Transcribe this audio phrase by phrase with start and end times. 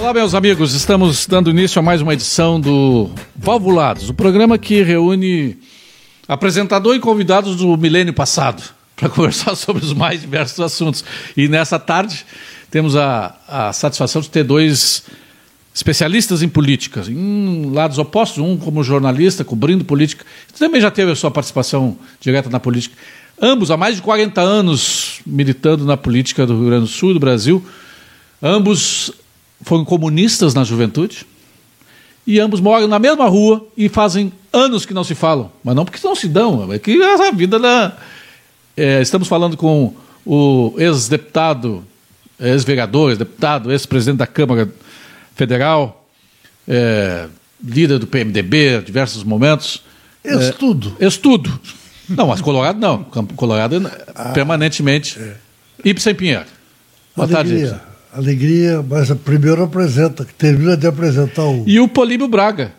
[0.00, 0.74] Olá, meus amigos.
[0.74, 5.58] Estamos dando início a mais uma edição do Valvulados, o programa que reúne
[6.28, 8.62] apresentador e convidados do milênio passado
[8.94, 11.04] para conversar sobre os mais diversos assuntos.
[11.36, 12.24] E nessa tarde
[12.70, 15.02] temos a, a satisfação de ter dois
[15.74, 20.24] especialistas em política, em lados opostos, um como jornalista, cobrindo política,
[20.56, 22.96] também já teve a sua participação direta na política.
[23.42, 27.20] Ambos há mais de 40 anos militando na política do Rio Grande do Sul, do
[27.20, 27.64] Brasil.
[28.40, 29.12] Ambos
[29.62, 31.26] foram comunistas na juventude.
[32.26, 35.50] E ambos moram na mesma rua e fazem anos que não se falam.
[35.64, 37.96] Mas não porque não se dão, é que a vida da.
[38.76, 39.94] É, estamos falando com
[40.26, 41.84] o ex-deputado,
[42.38, 44.70] ex-vereador, ex-deputado, ex-presidente da Câmara
[45.34, 46.06] Federal,
[46.68, 47.28] é,
[47.64, 49.82] líder do PMDB, diversos momentos.
[50.22, 50.96] Estudo.
[51.00, 51.58] É, estudo.
[52.08, 53.04] Não, mas Colorado não.
[53.04, 55.18] Colorado ah, permanentemente.
[55.18, 55.36] É.
[55.84, 56.46] Ibsen Pinheiro.
[57.16, 57.68] Boa Alegria.
[57.68, 61.64] tarde, Alegria, mas primeiro apresenta, que termina de apresentar o.
[61.66, 62.72] E o Políbio Braga,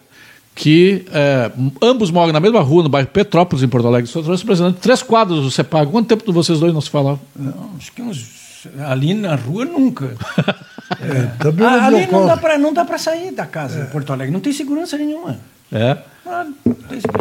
[0.56, 4.10] que é, ambos moram na mesma rua, no bairro Petrópolis, em Porto Alegre.
[4.10, 5.90] Só trouxe apresentando três quadros do CEPAG.
[5.92, 7.22] Quanto tempo vocês dois não se falavam?
[7.36, 8.40] Não, acho que uns.
[8.86, 10.16] Ali na rua nunca.
[11.00, 13.84] é, também ah, ali não dá, pra, não dá para sair da casa é.
[13.84, 15.40] em Porto Alegre, não tem segurança nenhuma.
[15.72, 15.98] É.
[16.26, 16.46] Ah,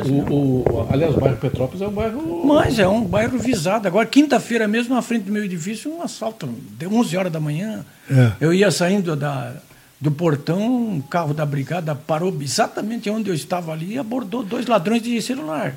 [0.09, 2.47] o, o, aliás, o bairro Petrópolis é um bairro.
[2.47, 3.89] Mas é um bairro visado.
[3.89, 6.49] Agora, quinta-feira mesmo, na frente do meu edifício, um assalto.
[6.79, 7.85] Deu 11 horas da manhã.
[8.11, 8.33] É.
[8.41, 9.55] Eu ia saindo da,
[10.01, 14.67] do portão, um carro da brigada parou exatamente onde eu estava ali e abordou dois
[14.67, 15.75] ladrões de celular.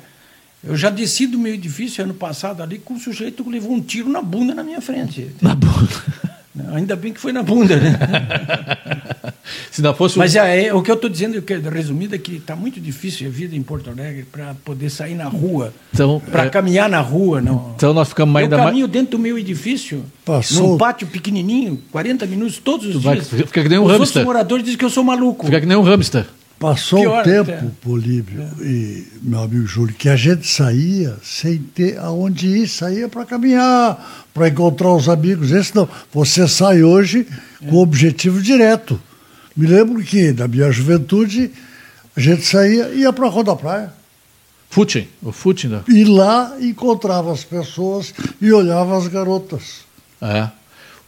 [0.62, 3.80] Eu já desci do meu edifício ano passado ali com o sujeito que levou um
[3.80, 5.34] tiro na bunda na minha frente.
[5.40, 6.31] Na bunda?
[6.74, 7.98] Ainda bem que foi na bunda, né?
[9.70, 10.18] Se não fosse.
[10.18, 13.26] Mas é, é o que eu estou dizendo, que, resumido, é que está muito difícil
[13.26, 16.50] a vida em Porto Alegre para poder sair na rua, então, para é...
[16.50, 17.40] caminhar na rua.
[17.40, 17.72] Não.
[17.74, 18.68] Então nós ficamos ainda mais.
[18.68, 20.72] Eu caminho dentro do meu edifício, Passou.
[20.72, 23.28] num pátio pequenininho, 40 minutos todos os vai, dias.
[23.28, 24.20] Fica que nem um os hamster.
[24.22, 25.46] Os moradores dizem que eu sou maluco.
[25.46, 26.26] Fica que nem um hamster.
[26.62, 27.66] Passou Pior, o tempo, até.
[27.80, 28.64] Políbio é.
[28.64, 34.24] e meu amigo Júlio, que a gente saía sem ter aonde ir, saía para caminhar,
[34.32, 35.50] para encontrar os amigos.
[35.50, 35.88] Esse não.
[36.12, 37.26] Você sai hoje
[37.60, 37.66] é.
[37.66, 39.00] com objetivo direto.
[39.56, 41.50] Me lembro que, na minha juventude,
[42.16, 43.92] a gente saía e ia para a Rua da Praia.
[44.70, 45.66] Footing, o footing.
[45.66, 45.82] Né?
[45.88, 49.80] E lá encontrava as pessoas e olhava as garotas.
[50.20, 50.48] É.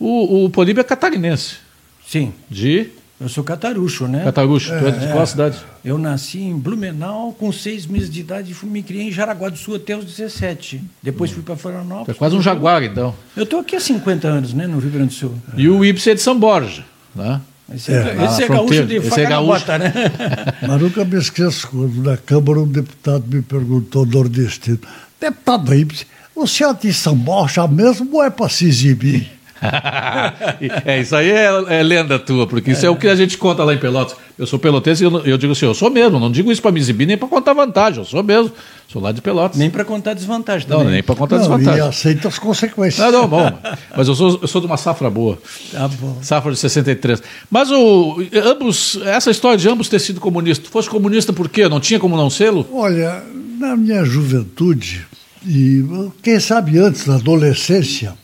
[0.01, 1.59] O, o Políbio é catarinense.
[2.05, 2.35] Sim.
[2.51, 4.25] De eu sou catarucho, né?
[4.25, 5.27] Catarucho, é, tu é de qual é.
[5.27, 5.59] cidade?
[5.85, 9.57] Eu nasci em Blumenau com seis meses de idade e me criei em Jaraguá do
[9.57, 10.83] Sul até os 17.
[11.03, 11.35] Depois hum.
[11.35, 12.09] fui para Florianópolis.
[12.09, 13.15] É quase um jaguar, então.
[13.37, 15.35] Eu estou aqui há 50 anos, né, no Rio Grande do Sul.
[15.57, 17.41] E o Ibsen é de São Borja, né?
[17.73, 19.61] Esse é, é, esse é gaúcho de esse é gaúcho.
[19.61, 19.93] Bota, né?
[20.67, 24.81] Mas nunca me esqueço quando na Câmara um deputado me perguntou, nordestino,
[25.19, 29.31] deputado Ibsen, o senhor é de São Borja mesmo ou é para se exibir?
[30.85, 32.89] é, isso aí é, é, lenda tua, porque isso é.
[32.89, 32.91] é.
[32.91, 34.17] o que a gente conta lá em Pelotas.
[34.37, 36.73] Eu sou pelotense e eu, eu, digo assim, eu sou mesmo, não digo isso para
[36.73, 38.51] me exibir nem para contar vantagem, eu sou mesmo,
[38.89, 39.57] sou lá de Pelotas.
[39.57, 40.85] Nem para contar desvantagem também.
[40.85, 41.79] Não, nem para contar não, desvantagem.
[41.79, 42.99] E aceita as consequências.
[42.99, 43.53] Não, não, bom,
[43.97, 45.39] mas eu sou, eu sou de uma safra boa.
[45.71, 46.19] Tá bom.
[46.21, 47.23] Safra de 63.
[47.49, 51.69] Mas o, ambos, essa história de ambos ter sido comunista, tu fosse comunista por quê?
[51.69, 52.67] Não tinha como não sê-lo?
[52.73, 53.23] Olha,
[53.59, 55.07] na minha juventude,
[55.47, 55.85] e
[56.23, 58.15] quem sabe antes, na adolescência,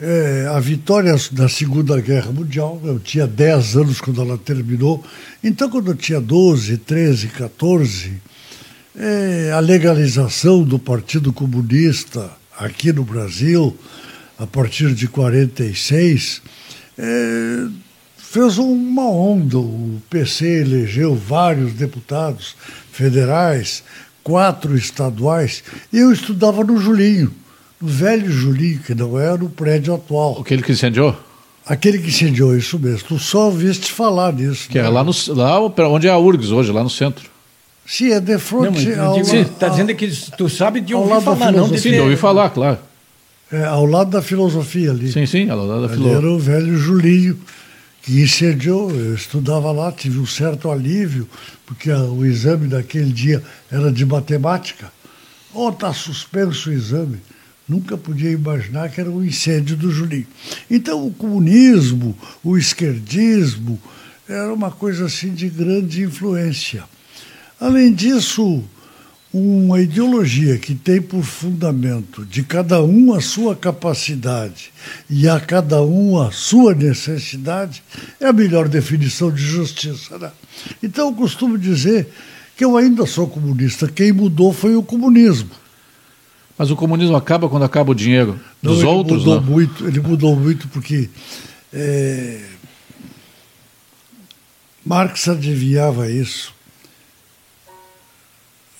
[0.00, 5.04] é, a vitória da Segunda Guerra Mundial, eu tinha 10 anos quando ela terminou,
[5.44, 8.12] então quando eu tinha 12, 13, 14,
[8.96, 13.76] é, a legalização do Partido Comunista aqui no Brasil,
[14.38, 16.40] a partir de 46,
[16.96, 17.66] é,
[18.16, 19.58] fez uma onda.
[19.58, 22.56] O PC elegeu vários deputados
[22.90, 23.84] federais,
[24.24, 25.62] quatro estaduais,
[25.92, 27.34] e eu estudava no Julinho
[27.80, 30.38] no velho Julinho, que não era o prédio atual.
[30.40, 31.16] Aquele que incendiou?
[31.64, 33.08] Aquele que incendiou, isso mesmo.
[33.08, 34.68] Tu só ouviste falar nisso.
[34.68, 34.88] Que é né?
[34.88, 37.30] é lá, no, lá onde é a URGS hoje, lá no centro.
[37.86, 41.68] Sim, é de frente não, ao, está dizendo que tu sabe de ouvir falar, não
[41.68, 42.78] de Sim, de ouvir falar, claro.
[43.50, 45.10] É, ao lado da filosofia ali.
[45.10, 46.18] Sim, sim, ao lado da filosofia.
[46.18, 47.38] Era o velho Julinho
[48.02, 48.90] que incendiou.
[48.90, 51.28] Eu estudava lá, tive um certo alívio,
[51.66, 54.92] porque o exame daquele dia era de matemática.
[55.52, 57.20] Oh, está suspenso o exame
[57.70, 60.26] nunca podia imaginar que era um incêndio do Julinho.
[60.68, 63.80] Então, o comunismo, o esquerdismo,
[64.28, 66.82] era uma coisa assim de grande influência.
[67.60, 68.64] Além disso,
[69.32, 74.72] uma ideologia que tem por fundamento de cada um a sua capacidade
[75.08, 77.84] e a cada um a sua necessidade
[78.18, 80.18] é a melhor definição de justiça.
[80.18, 80.32] Né?
[80.82, 82.08] Então, eu costumo dizer
[82.56, 83.86] que eu ainda sou comunista.
[83.86, 85.59] Quem mudou foi o comunismo.
[86.60, 89.20] Mas o comunismo acaba quando acaba o dinheiro dos não, outros?
[89.20, 89.50] Mudou não?
[89.50, 91.08] muito, ele mudou muito porque
[91.72, 92.38] é,
[94.84, 96.52] Marx adivinhava isso.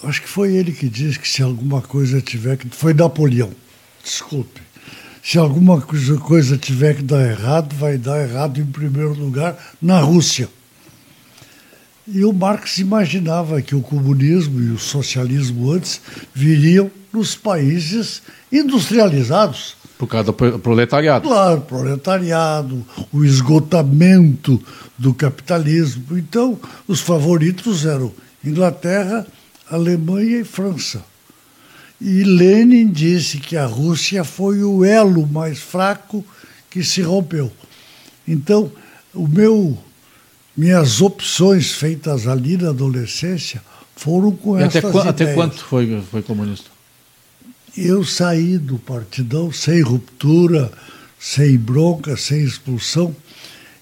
[0.05, 2.69] Acho que foi ele que disse que se alguma coisa tiver que.
[2.69, 3.51] Foi Napoleão,
[4.05, 4.61] desculpe.
[5.23, 10.51] Se alguma coisa tiver que dar errado, vai dar errado em primeiro lugar na Rússia.
[12.07, 15.99] E o Marx imaginava que o comunismo e o socialismo antes
[16.35, 19.77] viriam nos países industrializados.
[19.99, 21.29] Por causa do proletariado.
[21.29, 24.63] Claro, proletariado, o esgotamento
[24.97, 26.17] do capitalismo.
[26.17, 26.59] Então,
[26.89, 28.13] os favoritos eram
[28.45, 29.27] Inglaterra,
[29.71, 31.05] Alemanha e França.
[32.01, 36.25] E Lenin disse que a Rússia foi o elo mais fraco
[36.71, 37.53] que se rompeu.
[38.27, 38.73] Então,
[39.13, 39.77] o meu,
[40.57, 43.63] minhas opções feitas ali na adolescência
[43.95, 45.09] foram com e essas até, ideias.
[45.09, 46.71] Até quanto foi, foi comunista?
[47.77, 50.73] Eu saí do partidão sem ruptura,
[51.19, 53.15] sem bronca, sem expulsão,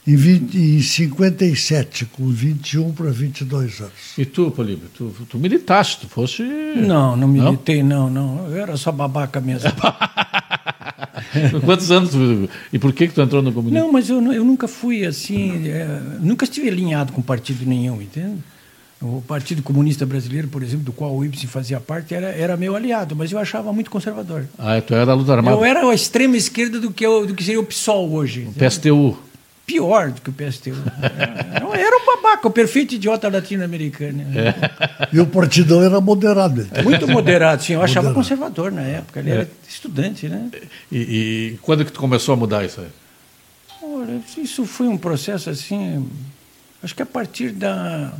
[0.06, 3.92] em, 20, em 57, com 21 para 22 anos.
[4.16, 6.42] E tu, Políbio, tu, tu militaste, tu foste...
[6.42, 8.46] Não, não militei, não, não.
[8.48, 9.70] Eu era só babaca mesmo.
[11.64, 13.84] Quantos anos tu, E por que, que tu entrou no comunismo?
[13.86, 15.68] Não, mas eu, eu nunca fui assim...
[15.68, 18.38] É, nunca estive alinhado com partido nenhum, entende?
[19.00, 22.74] O Partido Comunista Brasileiro, por exemplo, do qual o Ibsen fazia parte, era, era meu
[22.74, 24.46] aliado, mas eu achava muito conservador.
[24.58, 25.56] Ah, tu era da luta armada?
[25.56, 28.48] Eu era a extrema esquerda do que, eu, do que seria o PSOL hoje.
[28.48, 29.16] O PSTU?
[29.64, 30.74] Pior do que o PSTU.
[31.60, 34.24] Eu era um babaca, o perfeito idiota latino-americano.
[34.36, 35.08] É.
[35.12, 36.66] E o partidão era moderado.
[36.82, 37.74] Muito moderado, sim.
[37.74, 38.14] Eu achava moderado.
[38.14, 39.20] conservador na época.
[39.20, 39.34] Ele é.
[39.34, 40.50] era estudante, né?
[40.90, 42.88] E, e, quando que tu começou a mudar isso aí?
[43.82, 46.06] Olha, isso foi um processo assim...
[46.82, 48.12] Acho que a partir da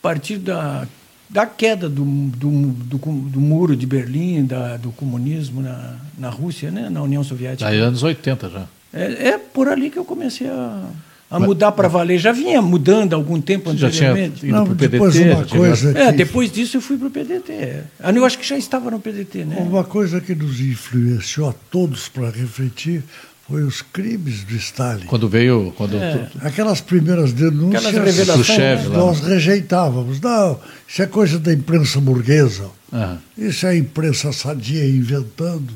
[0.00, 0.86] partir da,
[1.28, 6.70] da queda do, do, do, do muro de Berlim, da, do comunismo na, na Rússia,
[6.70, 7.68] né, na União Soviética.
[7.68, 8.66] Aí anos 80 já.
[8.92, 10.88] É, é por ali que eu comecei a,
[11.30, 12.18] a mudar para valer.
[12.18, 14.34] Já vinha mudando há algum tempo anteriormente.
[14.34, 14.88] Já tinha ido para o PDT?
[14.88, 15.98] Depois uma coisa que...
[15.98, 17.82] É, depois disso eu fui para o PDT.
[18.14, 19.56] Eu acho que já estava no PDT, né?
[19.60, 23.04] Uma coisa que nos influenciou a todos para refletir
[23.48, 25.06] foi os crimes do Stalin.
[25.06, 25.72] Quando veio.
[25.74, 26.30] Quando é.
[26.42, 30.20] Aquelas primeiras denúncias Aquelas revelações, nós rejeitávamos.
[30.20, 32.68] Não, isso é coisa da imprensa burguesa.
[32.92, 33.18] Uhum.
[33.38, 35.72] Isso é a imprensa sadia inventando.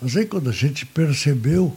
[0.00, 1.74] Mas aí quando a gente percebeu,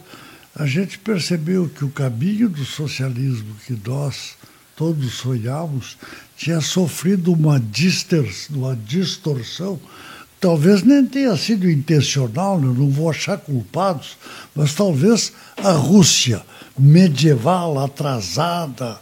[0.54, 4.34] a gente percebeu que o caminho do socialismo que nós
[4.76, 5.96] todos sonhávamos
[6.36, 7.62] tinha sofrido uma,
[8.50, 9.80] uma distorção
[10.40, 14.16] talvez nem tenha sido intencional, eu não vou achar culpados,
[14.54, 16.42] mas talvez a Rússia
[16.78, 18.98] medieval, atrasada,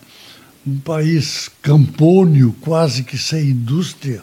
[0.66, 4.20] um país campônio, quase que sem indústria,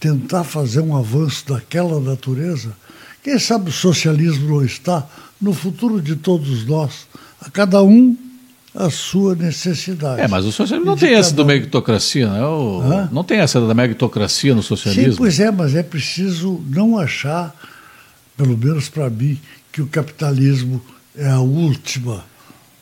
[0.00, 2.74] tentar fazer um avanço daquela natureza,
[3.22, 5.06] quem sabe o socialismo não está
[5.40, 7.06] no futuro de todos nós,
[7.40, 8.16] a cada um
[8.74, 10.20] a sua necessidade.
[10.20, 12.44] É, mas o socialismo não tem essa da meritocracia, né?
[12.44, 15.12] O, não tem essa da meritocracia no socialismo.
[15.12, 17.54] Sim, pois é, mas é preciso não achar,
[18.36, 19.38] pelo menos para mim,
[19.72, 20.82] que o capitalismo
[21.16, 22.24] é a última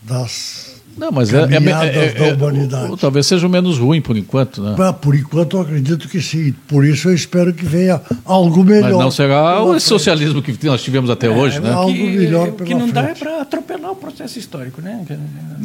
[0.03, 2.91] das não, mas é, é, é, da é, humanidade.
[2.91, 4.75] Ou, talvez seja o menos ruim por enquanto, né?
[4.79, 6.55] Ah, por enquanto eu acredito que sim.
[6.67, 8.93] Por isso eu espero que venha algo melhor.
[8.93, 11.71] Mas não será o socialismo que nós tivemos até hoje, né?
[11.71, 12.95] Algo que, melhor pela que não frente.
[12.95, 15.05] dá é para atropelar o processo histórico, né?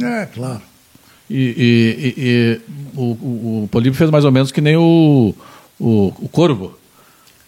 [0.01, 0.61] É, claro.
[1.29, 1.37] E,
[2.17, 2.61] e, e
[2.93, 5.33] o, o, o fez mais ou menos que nem o,
[5.79, 6.77] o, o Corvo.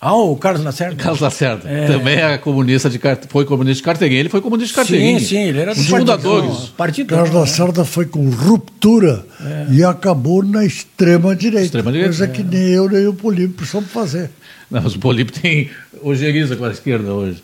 [0.06, 0.96] Ah, o Carlos Lacerda.
[0.98, 1.70] Carlos Lacerda.
[1.70, 1.88] É.
[1.88, 4.20] Também é comunista de foi comunista de Carteguinha.
[4.20, 5.18] Ele foi comunista de Carteguinha.
[5.18, 6.68] Sim, sim, ele era dos fundadores.
[6.76, 7.40] Partido, Carlos né?
[7.40, 9.68] Lacerda foi com ruptura é.
[9.72, 11.66] e acabou na extrema direita.
[11.68, 12.10] Extrema direita.
[12.10, 12.28] Coisa é.
[12.28, 14.30] que nem eu nem o Polípio precisamos fazer.
[14.70, 15.70] Não, mas o Polípio tem
[16.02, 17.42] ojeriza com a esquerda hoje.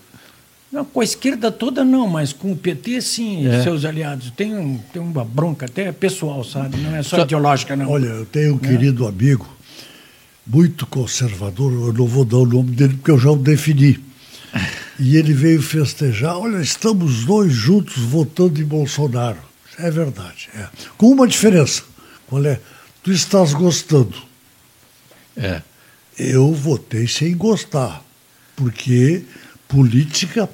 [0.69, 3.63] Não, com a esquerda toda não, mas com o PT sim, é.
[3.63, 4.31] seus aliados.
[4.31, 6.75] Tem, um, tem uma bronca até pessoal, sabe?
[6.75, 7.89] Não é só, só ideológica, não.
[7.89, 9.47] Olha, eu tenho um querido amigo
[10.51, 14.03] muito conservador, eu não vou dar o nome dele porque eu já o defini.
[14.99, 19.37] E ele veio festejar, olha, estamos dois juntos votando em Bolsonaro.
[19.77, 20.49] É verdade.
[20.55, 20.67] É.
[20.97, 21.83] Com uma diferença.
[22.27, 22.59] Qual é?
[23.03, 24.15] Tu estás gostando.
[25.37, 25.61] É.
[26.17, 28.03] Eu votei sem gostar,
[28.55, 29.23] porque
[29.67, 30.49] política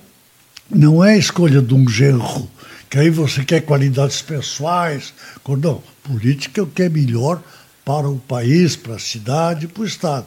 [0.69, 2.47] não é escolha de um genro,
[2.87, 5.13] que aí você quer qualidades pessoais.
[5.47, 7.41] Não, política é o que é melhor
[7.85, 10.25] para o país, para a cidade, para o Estado.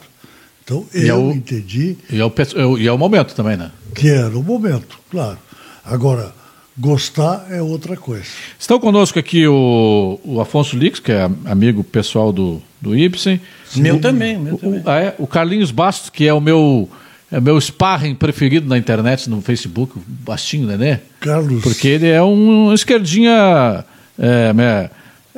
[0.63, 1.97] Então, e eu é o, entendi.
[2.09, 2.25] E é,
[2.65, 3.71] o, e é o momento também, né?
[3.93, 5.37] Que era o momento, claro.
[5.83, 6.33] Agora,
[6.77, 8.27] gostar é outra coisa.
[8.57, 13.41] Estão conosco aqui o, o Afonso Lix, que é amigo pessoal do, do Ibsen.
[13.75, 14.81] Meu o, também, meu o, também.
[14.85, 16.89] Ah, é, o Carlinhos Bastos, que é o meu.
[17.31, 20.97] É meu sparring preferido na internet, no Facebook, o Bastinho Nenê.
[21.19, 21.61] Carlos.
[21.61, 23.85] Porque ele é um esquerdinha.
[24.17, 24.89] É,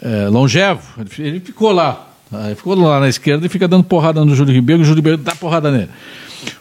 [0.01, 0.81] é, longevo,
[1.19, 2.11] ele ficou lá.
[2.45, 5.17] Ele ficou lá na esquerda e fica dando porrada no Júlio Ribeiro, o Júlio Ribeiro
[5.17, 5.89] dá porrada nele.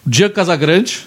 [0.06, 1.06] O Diego Casagrande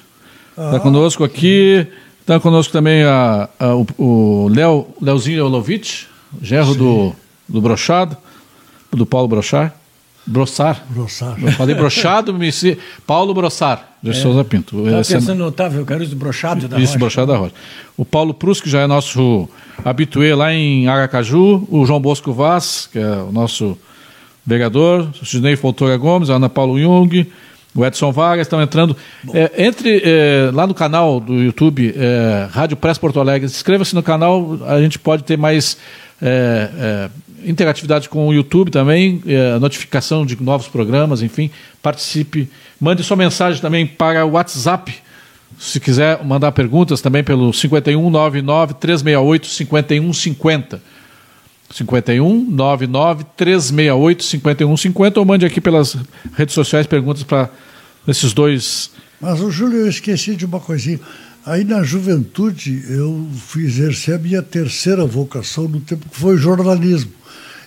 [0.52, 0.80] está ah.
[0.80, 1.88] conosco aqui.
[2.22, 6.06] Está conosco também a, a, o, o Léo, Leozinho Olovic,
[6.42, 7.14] gerro do,
[7.50, 8.16] do Brochado,
[8.94, 9.76] do Paulo Brochar.
[10.26, 10.86] Brossar.
[10.90, 11.36] Brossar.
[11.42, 12.78] Eu falei brochado, me se...
[13.06, 14.14] Paulo Brossar, de é.
[14.14, 14.78] Souza Pinto.
[14.86, 17.00] Estava é, pensando no Otávio Caruso Brochado da Isso, Rocha.
[17.00, 17.54] Brochado da Rocha.
[17.98, 19.50] O Paulo Prus, que já é nosso
[19.84, 21.68] habituê lá em Aracaju.
[21.70, 23.78] O João Bosco Vaz, que é o nosso
[24.46, 25.10] vereador.
[25.22, 27.28] O Sidney Fontoura Gomes, a Ana Paulo Jung.
[27.76, 28.96] O Edson Vargas estão entrando.
[29.34, 33.48] É, entre é, lá no canal do YouTube, é, Rádio Press Porto Alegre.
[33.48, 35.78] Inscreva-se no canal, a gente pode ter mais
[36.22, 37.10] é, é,
[37.50, 41.50] interatividade com o YouTube também, é, notificação de novos programas, enfim.
[41.82, 42.48] Participe.
[42.80, 44.94] Mande sua mensagem também para o WhatsApp.
[45.58, 50.82] Se quiser mandar perguntas também pelo 5199 368 5150.
[51.74, 55.98] 51 99 368 5150 ou mande aqui pelas
[56.34, 57.50] redes sociais perguntas para
[58.08, 58.92] esses dois.
[59.20, 61.00] Mas o Júlio, eu esqueci de uma coisinha.
[61.46, 67.12] Aí na juventude eu fui exercer a minha terceira vocação no tempo que foi jornalismo.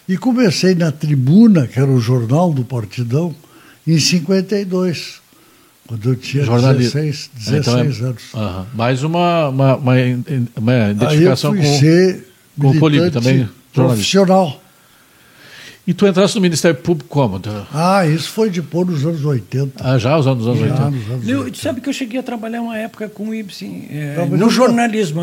[0.08, 3.34] E comecei na Tribuna, que era o jornal do Partidão,
[3.86, 5.20] em 52,
[5.86, 7.00] quando eu tinha Jornalismo.
[7.00, 8.00] 16, 16 então é, anos.
[8.00, 8.64] Uh -huh.
[8.74, 12.24] Mais uma, uma, uma, identificação eu fui
[12.58, 13.48] com, com o Polipe também.
[13.84, 14.60] Profissional.
[15.86, 17.40] E tu entraste no Ministério Público como?
[17.72, 19.72] Ah, isso foi depois dos anos 80.
[19.78, 20.90] Ah, já os anos, anos 80.
[20.90, 24.26] Nos anos eu, sabe que eu cheguei a trabalhar uma época com o Ibsen, é,
[24.26, 25.22] no jornalismo,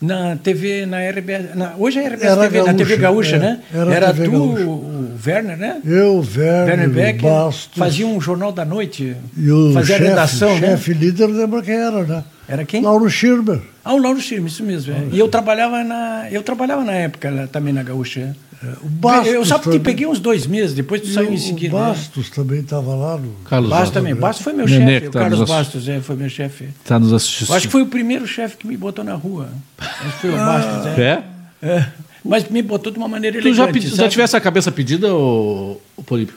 [0.00, 1.54] na TV, na RBS.
[1.54, 3.60] Na, hoje é RBS era TV, Gaúcha, na TV Gaúcha, é, né?
[3.74, 4.64] Era, era tu, Gaúcha.
[4.64, 5.82] o Werner, né?
[5.84, 7.76] Eu, Werner, Werner Beck, Bastos.
[7.76, 9.14] Fazia um jornal da noite.
[9.36, 10.68] E o fazia chefe, redação, né?
[10.68, 12.24] chefe líder, lembra quem era, né?
[12.48, 12.82] Era quem?
[12.82, 13.60] Lauro Schirmer.
[13.84, 14.92] Ah, o Lauro Schirmer, isso mesmo.
[14.92, 15.08] É.
[15.12, 18.36] E eu trabalhava na, eu trabalhava na época também na Gaúcha.
[18.62, 21.74] É, o Bastos eu só te peguei uns dois meses, depois tu saiu em seguida.
[21.74, 21.86] O né?
[21.86, 22.32] Bastos né?
[22.34, 23.32] também estava lá no.
[23.44, 24.14] Carlos Bastos também.
[24.14, 25.06] Bastos foi meu chefe.
[25.06, 26.68] O tá Carlos Bastos é, foi meu chefe.
[26.82, 27.54] Está nos assistindo.
[27.54, 29.48] Acho que foi o primeiro chefe que me botou na rua.
[29.78, 30.44] Acho que foi o ah.
[30.44, 30.98] Bastos.
[30.98, 31.24] É?
[31.62, 31.86] é?
[32.22, 33.80] Mas me botou de uma maneira tu elegante.
[33.80, 36.34] Tu já, já tivesse a cabeça pedida, o, o Polípio?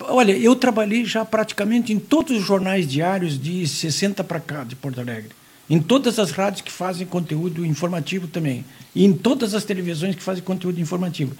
[0.00, 4.74] Olha, eu trabalhei já praticamente em todos os jornais diários de 60 para cá, de
[4.74, 5.30] Porto Alegre.
[5.68, 8.64] Em todas as rádios que fazem conteúdo informativo também.
[8.94, 11.34] E em todas as televisões que fazem conteúdo informativo.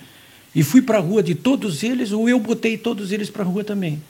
[0.54, 3.46] E fui para a rua de todos eles, ou eu botei todos eles para a
[3.46, 4.00] rua também.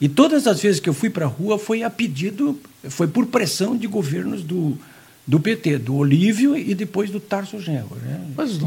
[0.00, 3.26] E todas as vezes que eu fui para a rua foi a pedido, foi por
[3.26, 4.78] pressão de governos do,
[5.26, 7.96] do PT, do Olívio e depois do Tarso Genro.
[8.00, 8.20] Né?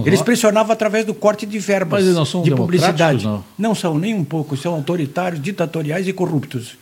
[0.05, 2.03] Eles pressionavam através do corte de verbas
[2.43, 3.23] de publicidade.
[3.23, 3.43] Não?
[3.57, 6.75] não são nem um pouco, são autoritários, ditatoriais e corruptos.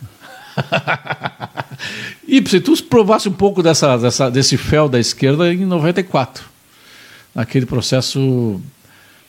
[2.27, 6.44] e se tu provasse um pouco dessa, dessa, desse fel da esquerda em 94,
[7.34, 8.62] naquele processo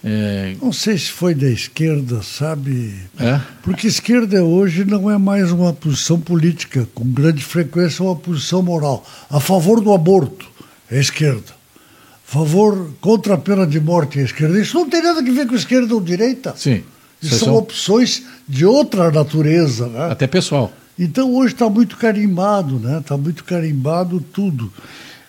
[0.03, 0.55] é...
[0.61, 2.95] Não sei se foi da esquerda, sabe?
[3.19, 3.39] É?
[3.63, 8.63] Porque esquerda hoje não é mais uma posição política, com grande frequência é uma posição
[8.63, 9.07] moral.
[9.29, 10.49] A favor do aborto
[10.91, 11.53] é esquerda.
[12.27, 14.59] A favor contra a pena de morte é esquerda.
[14.59, 16.55] Isso não tem nada a ver com esquerda ou direita.
[16.57, 16.83] Sim.
[17.21, 20.11] Isso são, são opções de outra natureza, né?
[20.11, 20.73] Até pessoal.
[21.01, 22.99] Então hoje está muito carimbado, né?
[22.99, 24.71] Está muito carimbado tudo.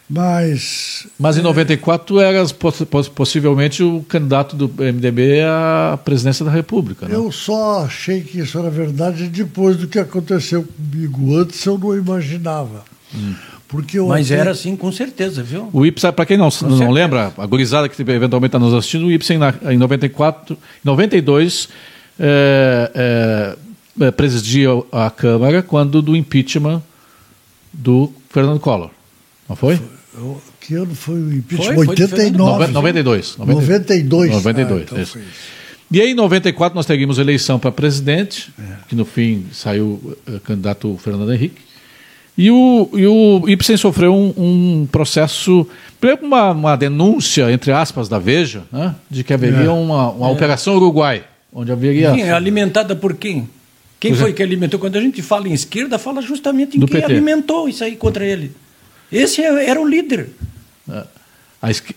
[0.09, 1.07] Mas.
[1.17, 2.53] Mas em 94 tu eras
[3.15, 7.07] possivelmente o candidato do MDB à presidência da República.
[7.07, 7.15] Né?
[7.15, 11.37] Eu só achei que isso era verdade depois do que aconteceu comigo.
[11.37, 12.83] Antes eu não imaginava.
[13.15, 13.33] Hum.
[13.69, 14.41] Porque Mas até...
[14.41, 15.69] era assim, com certeza, viu?
[15.71, 19.11] O Ibsen, para quem não, não lembra, a gurizada que eventualmente está nos assistindo, o
[19.13, 21.69] Ibsen em 94, 92
[22.19, 23.57] é, é,
[24.09, 26.81] presidia a Câmara quando do impeachment
[27.73, 28.89] do Fernando Collor.
[29.49, 29.75] Não foi?
[29.75, 31.73] foi que ano foi o impeachment?
[31.73, 32.65] Foi, 89.
[32.65, 33.37] Foi 92.
[33.37, 34.31] 92.
[34.31, 35.19] 92, ah, então isso.
[35.91, 38.75] E aí, em 94, nós teríamos eleição para presidente, é.
[38.87, 41.61] que no fim saiu o candidato Fernando Henrique.
[42.37, 45.67] E o, e o Ibsen sofreu um, um processo,
[46.21, 49.69] uma, uma denúncia, entre aspas, da Veja, né, de que haveria é.
[49.69, 50.31] uma, uma é.
[50.31, 52.13] operação Uruguai, onde haveria.
[52.13, 53.49] Sim, alimentada por quem?
[54.01, 54.79] Quem foi que alimentou?
[54.79, 57.05] Quando a gente fala em esquerda, fala justamente em quem PT.
[57.05, 58.51] alimentou isso aí contra ele.
[59.11, 60.29] Esse é, era o líder.
[60.89, 61.05] A,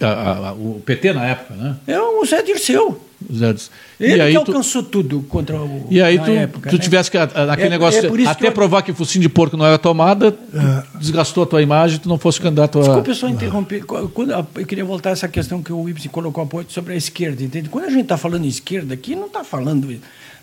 [0.00, 1.76] a, a, o PT na época, né?
[1.86, 3.00] É o Zé Dirceu.
[3.32, 3.54] Zé
[3.98, 5.86] Ele que alcançou tu, tudo contra o.
[5.90, 6.82] E aí tu, época, tu né?
[6.82, 7.16] tivesse que.
[7.16, 7.98] Naquele é, negócio.
[7.98, 8.52] É até eu...
[8.52, 10.98] provar que o focinho de porco não era tomada, é.
[10.98, 12.82] desgastou a tua imagem tu não fosse candidato a.
[12.82, 13.82] Desculpa só interromper.
[13.86, 16.96] Quando, eu queria voltar a essa questão que o Ibsen colocou a ponto sobre a
[16.96, 17.70] esquerda, entende?
[17.70, 19.90] Quando a gente está falando em esquerda aqui, não está falando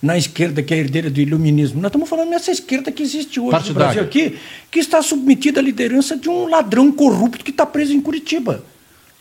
[0.02, 1.80] na esquerda que é herdeira do iluminismo.
[1.80, 3.74] Nós estamos falando nessa esquerda que existe hoje Partidário.
[3.74, 4.38] no Brasil aqui,
[4.72, 8.64] que está submetida à liderança de um ladrão corrupto que está preso em Curitiba.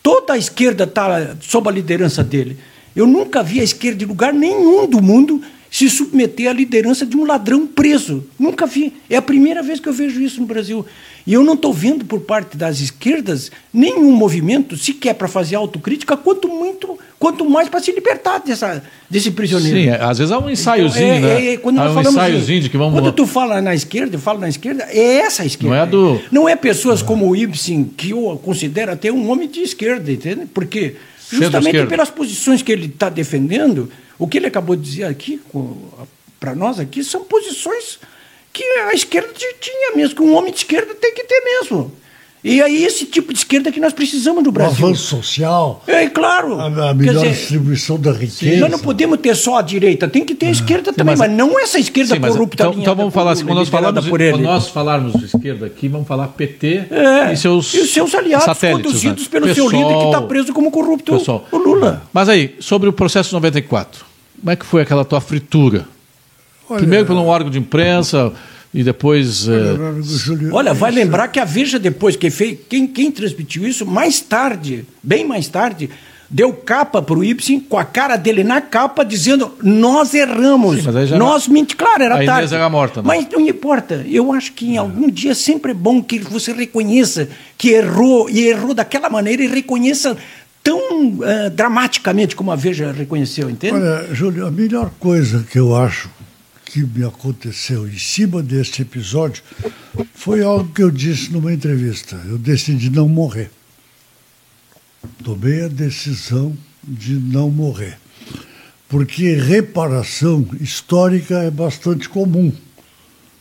[0.03, 2.57] Toda a esquerda está sob a liderança dele.
[2.97, 7.17] Eu nunca vi a esquerda em lugar nenhum do mundo se submeter à liderança de
[7.17, 8.25] um ladrão preso.
[8.39, 8.93] Nunca vi.
[9.09, 10.85] É a primeira vez que eu vejo isso no Brasil.
[11.27, 16.17] E eu não estou vendo por parte das esquerdas nenhum movimento sequer para fazer autocrítica,
[16.17, 19.79] quanto muito, quanto mais para se libertar dessa, desse prisioneiro.
[19.79, 21.53] Sim, às vezes há um ensaiozinho, então, é, né?
[21.53, 22.99] É, quando há um ensaiozinho de, que vamos...
[22.99, 25.77] Quando tu fala na esquerda, eu falo na esquerda, é essa esquerda.
[25.77, 26.21] Não é do...
[26.33, 30.47] Não é pessoas como o Ibsen, que eu considero até um homem de esquerda, entende?
[30.53, 30.97] Porque
[31.31, 35.41] justamente pelas posições que ele está defendendo, o que ele acabou de dizer aqui,
[36.39, 37.99] para nós aqui, são posições
[38.53, 41.91] que a esquerda tinha mesmo, que um homem de esquerda tem que ter mesmo.
[42.43, 44.85] E aí esse tipo de esquerda que nós precisamos no Brasil.
[44.85, 45.83] O avanço social.
[45.87, 46.59] É, claro.
[46.59, 48.61] A, a melhor dizer, distribuição da riqueza.
[48.61, 51.29] Nós não podemos ter só a direita, tem que ter a esquerda sim, também, mas,
[51.29, 52.65] mas, não essa esquerda sim, corrupta.
[52.65, 54.33] Então, então vamos falar assim, quando nós, falamos, por ele.
[54.33, 58.15] quando nós falarmos de esquerda aqui, vamos falar PT é, e, seus e os seus
[58.15, 59.29] aliados conduzidos né?
[59.31, 61.47] pelo pessoal, seu líder que está preso como corrupto, pessoal.
[61.51, 62.03] o Lula.
[62.13, 64.10] Mas aí, sobre o processo 94,
[64.41, 65.87] como é que foi aquela tua fritura?
[66.69, 68.33] Olha, Primeiro pelo um órgão de imprensa
[68.73, 69.47] e depois.
[69.49, 70.53] Olha, é...
[70.53, 74.85] olha, vai lembrar que a Veja, depois, que fez, quem, quem transmitiu isso, mais tarde,
[75.03, 75.91] bem mais tarde,
[76.31, 80.83] deu capa para o Ibsen com a cara dele na capa, dizendo: Nós erramos.
[80.83, 81.75] Sim, nós mente.
[81.75, 82.31] Claro, era a tarde.
[82.31, 83.09] Inês era morta, não.
[83.09, 84.07] Mas não importa.
[84.09, 87.29] Eu acho que em algum dia sempre é bom que você reconheça
[87.59, 90.17] que errou e errou daquela maneira e reconheça
[90.63, 93.75] tão uh, dramaticamente como a Veja reconheceu, entende?
[93.75, 96.11] Olha, Júlio, a melhor coisa que eu acho
[96.65, 99.43] que me aconteceu em cima deste episódio
[100.15, 102.21] foi algo que eu disse numa entrevista.
[102.29, 103.51] Eu decidi não morrer.
[105.25, 107.99] Tomei a decisão de não morrer.
[108.89, 112.53] Porque reparação histórica é bastante comum.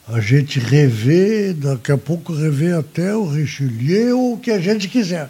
[0.07, 4.87] A gente revê, daqui a pouco revê até o Richelieu ou o que a gente
[4.87, 5.29] quiser.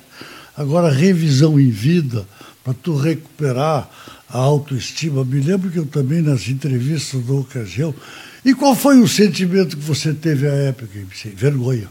[0.60, 2.28] Agora, revisão em vida,
[2.66, 3.90] para tu recuperar
[4.28, 5.24] a autoestima.
[5.24, 7.96] Me lembro que eu também, nas entrevistas da ocasião.
[8.44, 10.90] E qual foi o sentimento que você teve à época?
[11.34, 11.88] Vergonha.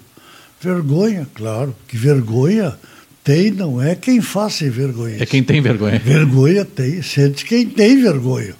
[0.60, 2.78] Vergonha, claro, que vergonha
[3.24, 5.16] tem, não é quem faz sem vergonha.
[5.18, 5.98] É quem tem vergonha.
[5.98, 8.54] Vergonha tem, sente quem tem vergonha.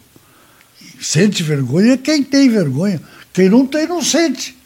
[0.99, 2.99] Sente vergonha quem tem vergonha.
[3.31, 4.57] Quem não tem, não sente.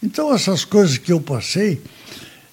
[0.00, 1.80] Então, essas coisas que eu passei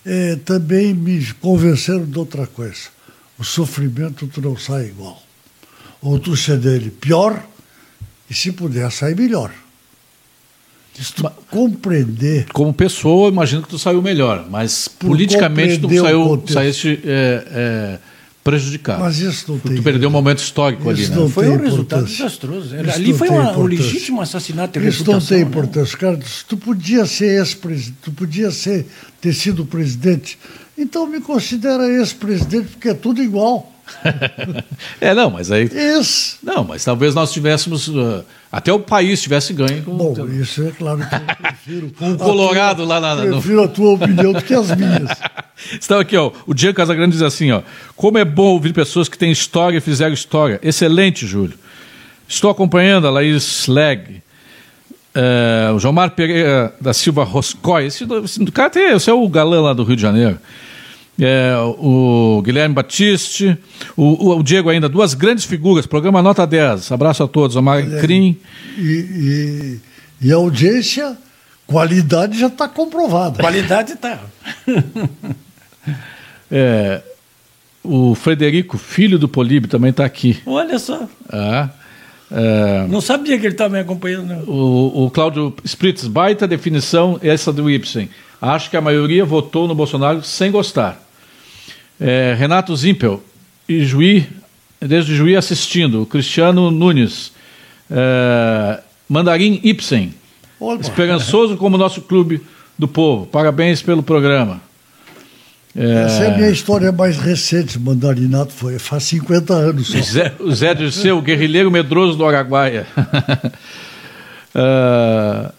[0.09, 2.89] eh, também me convenceram de outra coisa.
[3.37, 5.21] O sofrimento tu não sai igual
[6.01, 7.43] ou tu ser dele pior,
[8.29, 9.51] e se puder sair melhor.
[10.93, 12.47] Se tu compreender.
[12.51, 17.99] Como pessoa, imagino que tu saiu melhor, mas politicamente tu saiu, saíste é, é,
[18.49, 19.03] prejudicado.
[19.03, 19.75] Mas isso não tem.
[19.75, 21.29] Tu perdeu um momento histórico ali, né?
[21.29, 22.75] Foi um resultado desastroso.
[22.75, 25.43] Isso ali foi uma, um legítimo assassinato de Isso não tem né?
[25.43, 25.95] importância.
[25.95, 25.99] Né?
[25.99, 28.85] Cara, tu podia ser ex-presidente, tu podia ser,
[29.21, 30.37] ter sido presidente,
[30.77, 33.71] então me considera ex-presidente, porque é tudo igual.
[35.01, 35.65] é, não, mas aí.
[35.65, 36.37] Isso.
[36.43, 37.87] Não, mas talvez nós tivéssemos.
[37.87, 39.83] Uh, até o país tivesse ganho.
[39.83, 39.95] Com...
[39.95, 41.87] Bom, isso é claro que eu prefiro.
[41.87, 43.21] o Colorado tua, lá na.
[43.21, 43.63] Prefiro no...
[43.63, 45.09] a tua opinião do que as minhas.
[45.79, 46.31] Estão aqui, ó.
[46.47, 47.61] O Diego Casagrande diz assim, ó.
[47.95, 50.59] Como é bom ouvir pessoas que têm história e fizeram história.
[50.63, 51.57] Excelente, Júlio.
[52.27, 54.21] Estou acompanhando a Laís Leg.
[55.15, 57.85] Uh, o João Mar Pereira da Silva Roscoe.
[57.85, 60.39] Esse, esse cara tem, esse é o galã lá do Rio de Janeiro
[61.19, 63.57] é, o Guilherme Batiste,
[63.95, 66.91] o, o, Diego ainda, duas grandes figuras, programa Nota 10.
[66.91, 67.61] Abraço a todos, a
[67.99, 68.37] Crim.
[68.77, 71.17] E, e, e, a audiência,
[71.67, 73.41] qualidade já está comprovada.
[73.41, 74.19] Qualidade está.
[76.49, 77.01] é,
[77.83, 80.41] o Frederico, filho do Políbio, também está aqui.
[80.45, 81.07] Olha só.
[81.33, 81.69] É,
[82.31, 84.49] é, não sabia que ele estava me acompanhando.
[84.49, 88.09] O, o Cláudio Spritz, baita definição essa do Ibsen.
[88.41, 91.08] Acho que a maioria votou no Bolsonaro sem gostar.
[91.99, 93.21] É, Renato Zimpel,
[93.67, 94.27] e Juí,
[94.81, 96.05] desde Juí assistindo.
[96.05, 97.31] Cristiano Nunes.
[97.89, 100.13] É, Mandarim Ibsen.
[100.59, 100.81] Olha.
[100.81, 102.41] Esperançoso como nosso clube
[102.77, 103.25] do povo.
[103.25, 104.61] Parabéns pelo programa.
[105.75, 106.05] É...
[106.05, 109.87] Essa é a minha história mais recente, mandarinato, foi faz 50 anos.
[109.87, 110.01] Só.
[110.01, 112.87] Zé, o Zé Dirceu, guerrilheiro medroso do Araguaia.
[114.55, 115.53] uh,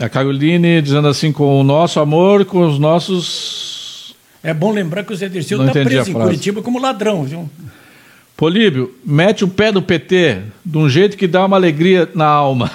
[0.00, 3.65] a Caroline dizendo assim, com o nosso amor, com os nossos
[4.46, 7.50] é bom lembrar que o Zé Dirceu está preso em Curitiba como ladrão, viu?
[8.36, 12.70] Políbio, mete o pé do PT de um jeito que dá uma alegria na alma.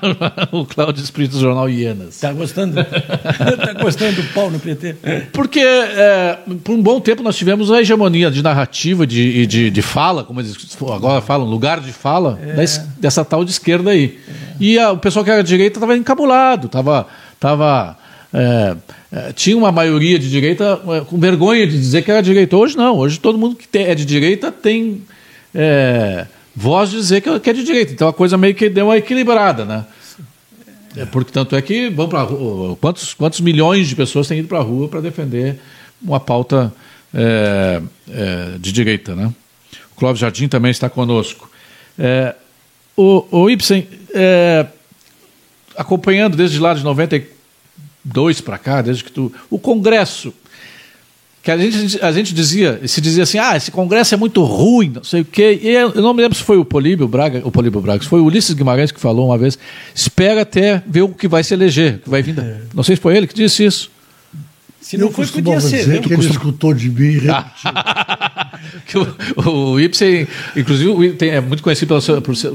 [0.52, 2.16] o Cláudio Espírito do Jornal Hienas.
[2.16, 2.78] Está gostando?
[2.78, 4.94] Está gostando do pau no PT?
[5.32, 9.70] Porque é, por um bom tempo nós tivemos a hegemonia de narrativa e de, de,
[9.70, 10.54] de, fala, como eles
[10.94, 12.52] agora falam, lugar de fala, é.
[12.52, 14.18] dessa, dessa tal de esquerda aí.
[14.28, 14.32] É.
[14.60, 17.06] E a, o pessoal que era direita estava encabulado, estava.
[17.40, 18.05] Tava, é,
[18.38, 22.54] é, tinha uma maioria de direita é, com vergonha de dizer que era direita.
[22.54, 25.02] Hoje não, hoje todo mundo que é de direita tem
[25.54, 27.94] é, voz dizer que, que é de direita.
[27.94, 29.86] Então a coisa meio que deu uma equilibrada, né?
[30.94, 32.26] É, porque tanto é que vão para
[32.78, 35.58] quantos quantos milhões de pessoas têm ido para a rua para defender
[36.02, 36.70] uma pauta
[37.14, 39.32] é, é, de direita, né?
[39.92, 41.50] O Clóvis Jardim também está conosco.
[41.98, 42.34] É,
[42.94, 44.66] o, o Ibsen, é,
[45.74, 46.84] acompanhando desde lá de
[48.06, 49.32] 92 para cá, desde que tu.
[49.50, 50.32] O Congresso,
[51.42, 54.90] que a gente, a gente dizia, se dizia assim, ah, esse Congresso é muito ruim,
[54.90, 55.58] não sei o quê.
[55.62, 58.20] E eu não me lembro se foi o Políbio Braga, o Políbio Braga, se foi
[58.20, 59.58] o Ulisses Guimarães que falou uma vez,
[59.94, 62.34] espera até ver o que vai se eleger, que vai vir.
[62.34, 62.42] Da...
[62.42, 62.60] É.
[62.74, 63.90] Não sei se foi ele que disse isso.
[64.80, 65.78] Se não eu foi, podia ser.
[65.78, 67.72] Dizer que ele escutou de mim e repetiu.
[69.36, 72.06] o, o Ibsen, inclusive, tem, é muito conhecido pelas,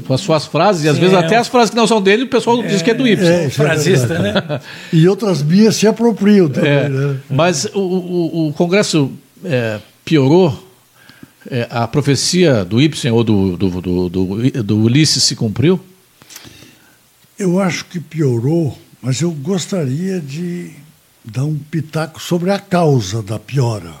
[0.02, 2.24] pelas suas frases, e às Sim, vezes é, até as frases que não são dele,
[2.24, 3.28] o pessoal é, diz que é do Ibsen.
[3.28, 4.60] É, é frasista, né?
[4.92, 6.70] E outras minhas se apropriam também.
[6.70, 7.16] É, né?
[7.28, 9.12] Mas o, o, o Congresso
[9.44, 10.68] é, piorou,
[11.70, 15.80] a profecia do Ibsen ou do, do, do, do, do Ulisses se cumpriu?
[17.38, 20.70] Eu acho que piorou, mas eu gostaria de
[21.24, 23.94] dar um pitaco sobre a causa da piora.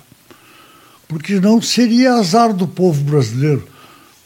[1.12, 3.68] Porque não seria azar do povo brasileiro.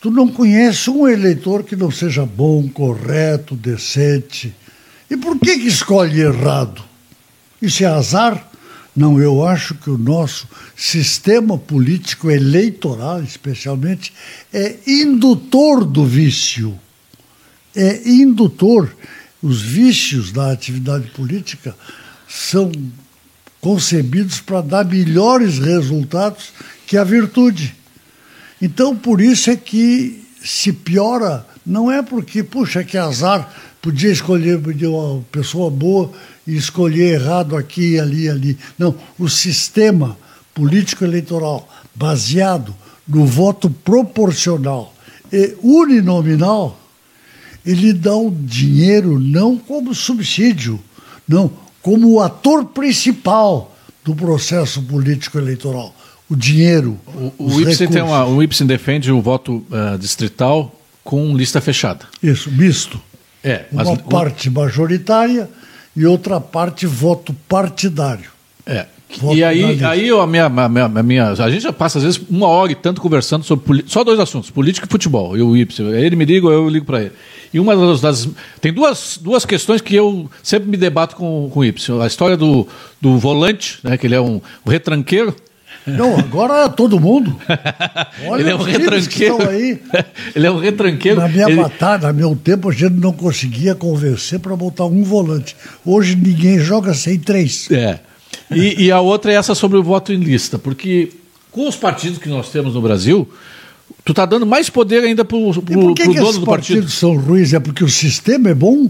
[0.00, 4.54] Tu não conhece um eleitor que não seja bom, correto, decente.
[5.10, 6.80] E por que, que escolhe errado?
[7.60, 8.48] Isso é azar?
[8.94, 14.12] Não, eu acho que o nosso sistema político eleitoral, especialmente,
[14.52, 16.78] é indutor do vício.
[17.74, 18.96] É indutor.
[19.42, 21.74] Os vícios da atividade política
[22.28, 22.70] são
[23.60, 26.52] concebidos para dar melhores resultados
[26.86, 27.74] que a virtude.
[28.60, 34.58] Então, por isso é que se piora, não é porque, puxa, que azar, podia escolher
[34.86, 36.12] uma pessoa boa
[36.46, 38.58] e escolher errado aqui, ali, ali.
[38.78, 40.16] Não, o sistema
[40.54, 42.74] político-eleitoral baseado
[43.06, 44.94] no voto proporcional
[45.32, 46.80] e uninominal,
[47.64, 50.80] ele dá o dinheiro não como subsídio,
[51.26, 51.50] não,
[51.82, 55.94] como o ator principal do processo político eleitoral.
[56.28, 56.98] O dinheiro.
[57.06, 62.06] O, o, Ipsen, tem uma, o Ipsen defende o voto uh, distrital com lista fechada.
[62.22, 63.00] Isso, misto.
[63.44, 65.48] É, mas, uma parte majoritária
[65.94, 68.30] e outra parte voto partidário.
[68.66, 68.86] É.
[69.20, 72.04] Voto e aí, aí a, minha, a, minha, a, minha, a gente já passa, às
[72.04, 75.36] vezes, uma hora e tanto conversando sobre só dois assuntos, política e futebol.
[75.36, 75.86] Eu, o Ipsen.
[75.94, 77.12] Ele me liga, eu ligo para ele.
[77.54, 78.28] E uma das, das,
[78.60, 82.02] Tem duas, duas questões que eu sempre me debato com, com o Y.
[82.02, 82.66] A história do,
[83.00, 85.34] do volante, né, que ele é um retranqueiro.
[85.86, 87.38] Não, agora é todo mundo.
[88.26, 89.38] Olha ele é um retranqueiro.
[90.34, 91.20] ele é um retranqueiro.
[91.20, 91.56] Na minha ele...
[91.56, 95.56] batalha, no meu tempo, a gente não conseguia convencer para botar um volante.
[95.84, 97.70] Hoje ninguém joga sem três.
[97.70, 98.00] É.
[98.50, 101.12] E, e a outra é essa sobre o voto em lista, porque
[101.50, 103.28] com os partidos que nós temos no Brasil,
[104.04, 105.80] Tu está dando mais poder ainda para o dono do partido.
[105.80, 107.52] Por que os partidos são ruins?
[107.52, 108.88] É porque o sistema é bom?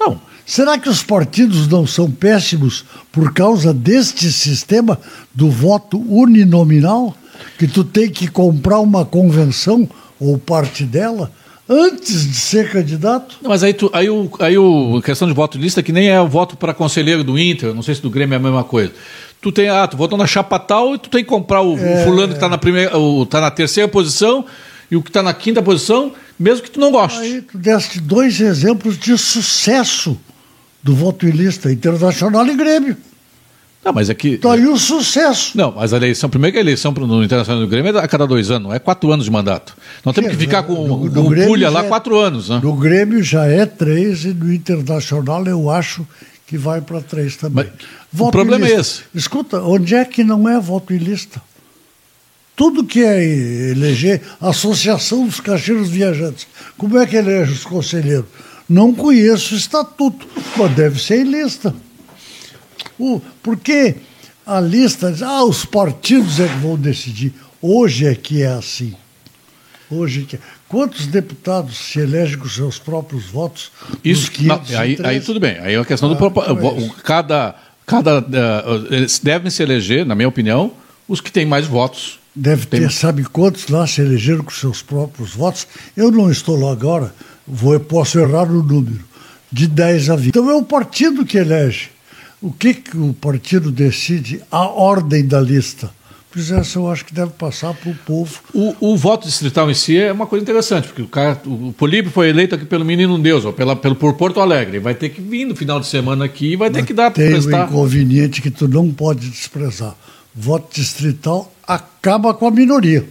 [0.00, 0.20] Não.
[0.46, 4.98] Será que os partidos não são péssimos por causa deste sistema
[5.34, 7.16] do voto uninominal?
[7.58, 9.88] Que tu tem que comprar uma convenção
[10.20, 11.32] ou parte dela
[11.68, 13.38] antes de ser candidato?
[13.42, 16.20] Mas aí, tu, aí, o, aí o questão de voto de lista que nem é
[16.20, 18.92] o voto para conselheiro do Inter, não sei se do Grêmio é a mesma coisa
[19.40, 22.02] tu tem, ah, tu votou na chapa tal e tu tem que comprar o, é...
[22.02, 24.44] o fulano que está na primeira, o, tá na terceira posição
[24.90, 27.18] e o que está na quinta posição, mesmo que tu não goste.
[27.18, 30.18] Aí tu deste dois exemplos de sucesso
[30.86, 32.96] do voto lista, Internacional e Grêmio.
[33.84, 34.34] Não, mas é que.
[34.34, 35.56] Então aí o sucesso.
[35.56, 38.24] Não, mas a eleição, primeiro que a eleição no Internacional do Grêmio é a cada
[38.24, 39.76] dois anos, é quatro anos de mandato.
[40.04, 42.48] Não temos que ficar com, no pulha lá é, quatro anos.
[42.48, 42.60] Né?
[42.62, 46.06] No Grêmio já é três e no Internacional eu acho
[46.46, 47.66] que vai para três também.
[48.16, 49.02] o problema é esse.
[49.12, 51.42] Escuta, onde é que não é voto lista?
[52.54, 53.22] Tudo que é
[53.70, 56.46] eleger Associação dos Caixeiros Viajantes.
[56.78, 58.26] Como é que elege os conselheiros?
[58.68, 60.26] Não conheço o estatuto,
[60.56, 61.74] mas deve ser em lista.
[62.98, 63.96] O, porque
[64.44, 67.32] a lista diz, ah, os partidos é que vão decidir.
[67.60, 68.94] Hoje é que é assim.
[69.90, 70.38] Hoje que é.
[70.68, 73.70] Quantos deputados se elegem com seus próprios votos?
[74.04, 75.58] Isso, não, aí, aí, tudo bem.
[75.60, 77.54] Aí é a questão ah, do então é cada
[77.86, 80.72] cada uh, eles devem se eleger, na minha opinião,
[81.08, 82.18] os que têm mais votos.
[82.34, 85.66] Deve ter, sabe quantos lá se elegeram com seus próprios votos?
[85.96, 87.14] Eu não estou lá agora,
[87.46, 89.00] vou, posso errar no número,
[89.50, 90.28] de 10 a 20.
[90.28, 91.90] Então é o partido que elege.
[92.40, 94.42] O que, que o partido decide?
[94.50, 95.90] A ordem da lista.
[96.30, 98.40] Pois essa eu acho que deve passar para o povo.
[98.52, 102.28] O, voto distrital em si é uma coisa interessante, porque o, cara, o Políbio foi
[102.28, 104.78] eleito aqui pelo Menino Deus, ou pela, pelo, por Porto Alegre.
[104.78, 107.10] Vai ter que vir no final de semana aqui e vai Mas ter que dar
[107.10, 107.50] para prestar.
[107.50, 109.96] Tem um inconveniente que tu não pode desprezar.
[110.34, 113.02] Voto distrital acaba com a minoria.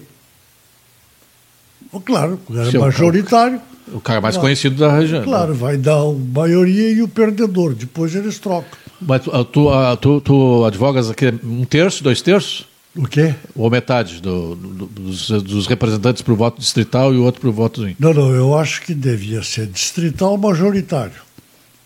[2.05, 3.59] Claro, é majoritário.
[3.91, 5.23] O cara mais conhecido da região.
[5.23, 7.73] Claro, vai dar a maioria e o perdedor.
[7.73, 8.77] Depois eles trocam.
[8.99, 12.65] Mas tu, tu, tu, tu advogas aqui um terço, dois terços?
[12.95, 13.35] O quê?
[13.53, 17.49] Ou metade do, do, dos, dos, representantes para o voto distrital e o outro para
[17.49, 17.85] o voto.
[17.99, 21.21] Não, não, eu acho que devia ser distrital majoritário.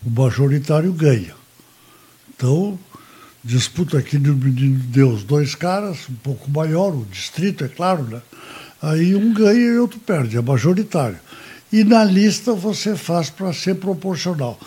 [0.06, 1.34] O majoritário ganha.
[2.36, 2.78] Então,
[3.42, 8.22] disputa aqui no Menino Deus dois caras, um pouco maior, o distrito, é claro, né?
[8.80, 11.18] Aí um ganha e outro perde, é majoritário.
[11.72, 14.58] E na lista você faz para ser proporcional.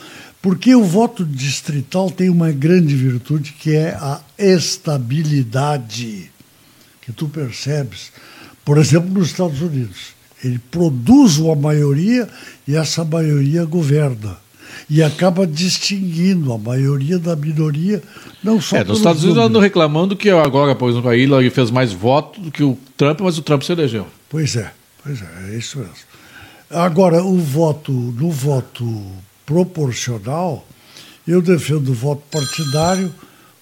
[0.41, 6.29] Porque o voto distrital tem uma grande virtude que é a estabilidade
[7.01, 8.11] que tu percebes,
[8.63, 10.13] por exemplo, nos Estados Unidos.
[10.43, 12.27] Ele produz uma maioria
[12.67, 14.37] e essa maioria governa.
[14.89, 18.01] E acaba distinguindo a maioria da minoria,
[18.43, 18.77] não só.
[18.77, 22.43] É, nos Estados Unidos andam reclamando que agora, por exemplo, a Hillary fez mais votos
[22.43, 24.07] do que o Trump, mas o Trump se elegeu.
[24.29, 24.71] Pois é,
[25.03, 25.93] pois é, é isso mesmo.
[26.73, 28.83] Agora, o voto, no voto
[29.45, 30.67] proporcional,
[31.27, 33.13] eu defendo o voto partidário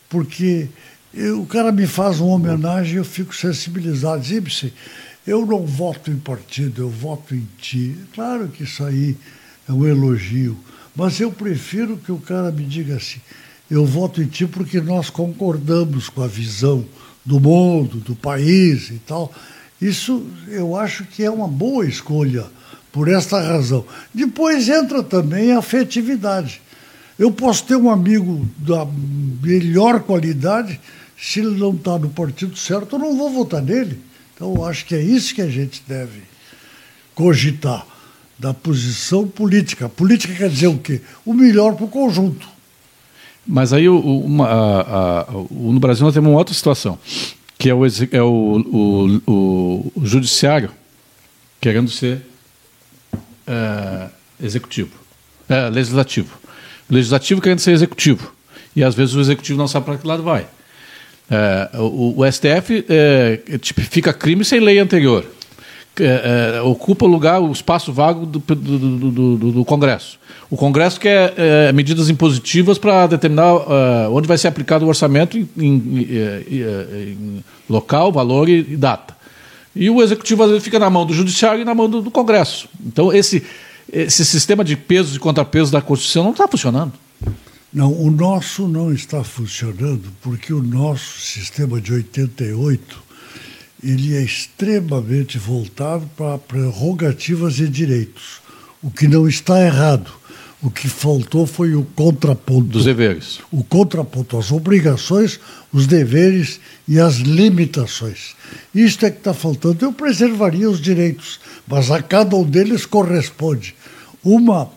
[0.10, 0.70] porque
[1.14, 4.22] eu, o cara me faz uma homenagem e eu fico sensibilizado.
[4.22, 4.72] Diz
[5.28, 7.98] eu não voto em partido, eu voto em ti.
[8.14, 9.18] Claro que isso aí
[9.68, 10.58] é um elogio,
[10.96, 13.20] mas eu prefiro que o cara me diga assim:
[13.70, 16.86] eu voto em ti porque nós concordamos com a visão
[17.26, 19.34] do mundo, do país e tal.
[19.82, 22.46] Isso eu acho que é uma boa escolha
[22.92, 23.86] por esta razão.
[24.14, 26.62] Depois entra também a afetividade.
[27.18, 28.86] Eu posso ter um amigo da
[29.42, 30.80] melhor qualidade
[31.22, 34.00] se ele não está no partido certo, eu não vou votar nele.
[34.34, 36.22] Então, acho que é isso que a gente deve
[37.14, 37.86] cogitar,
[38.40, 39.88] da posição política.
[39.88, 41.00] Política quer dizer o quê?
[41.24, 42.50] O melhor para o conjunto.
[43.46, 46.98] Mas aí, uma, a, a, no Brasil, nós temos uma outra situação,
[47.56, 50.72] que é o, é o, o, o judiciário
[51.60, 52.26] querendo ser
[53.52, 54.92] é, executivo,
[55.50, 56.38] é, legislativo.
[56.90, 58.34] O legislativo querendo ser executivo.
[58.74, 60.48] E às vezes o executivo não sabe para que lado vai.
[61.30, 62.86] É, o, o, STF
[63.60, 65.26] tipifica crime sem lei anterior.
[66.64, 70.18] Ocupa o lugar, o espaço vago do, do, do, do Congresso.
[70.50, 71.34] O Congresso quer
[71.74, 73.56] medidas impositivas para determinar
[74.10, 75.74] onde vai ser aplicado o orçamento em, em,
[76.50, 79.21] em local, valor e, e, data.
[79.76, 82.68] E o Executivo às vezes fica na mão do Judiciário e na mão do, Congresso.
[82.86, 83.44] Então esse,
[83.92, 86.94] esse sistema de pesos e contrapesos da Constituição não está funcionando.
[87.74, 93.12] Não, o nosso não está funcionando porque o nosso sistema de 88
[93.84, 98.42] ele é extremamente voltado para prerrogativas e direitos,
[98.82, 100.12] o que não está errado.
[100.64, 102.68] O que faltou foi o contraponto.
[102.68, 103.40] Dos deveres.
[103.52, 105.40] O contraponto, as obrigações,
[105.74, 108.36] os deveres e as limitações.
[108.74, 109.84] Isto é que está faltando.
[109.84, 113.74] Eu preservaria os direitos, mas a cada um deles corresponde
[114.24, 114.70] uma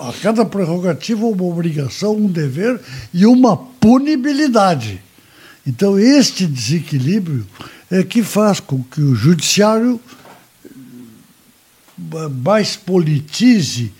[0.00, 2.80] a cada prerrogativa uma obrigação, um dever
[3.12, 5.02] e uma punibilidade.
[5.66, 7.44] Então, este desequilíbrio
[7.90, 10.00] é que faz com que o judiciário
[12.42, 13.92] mais politize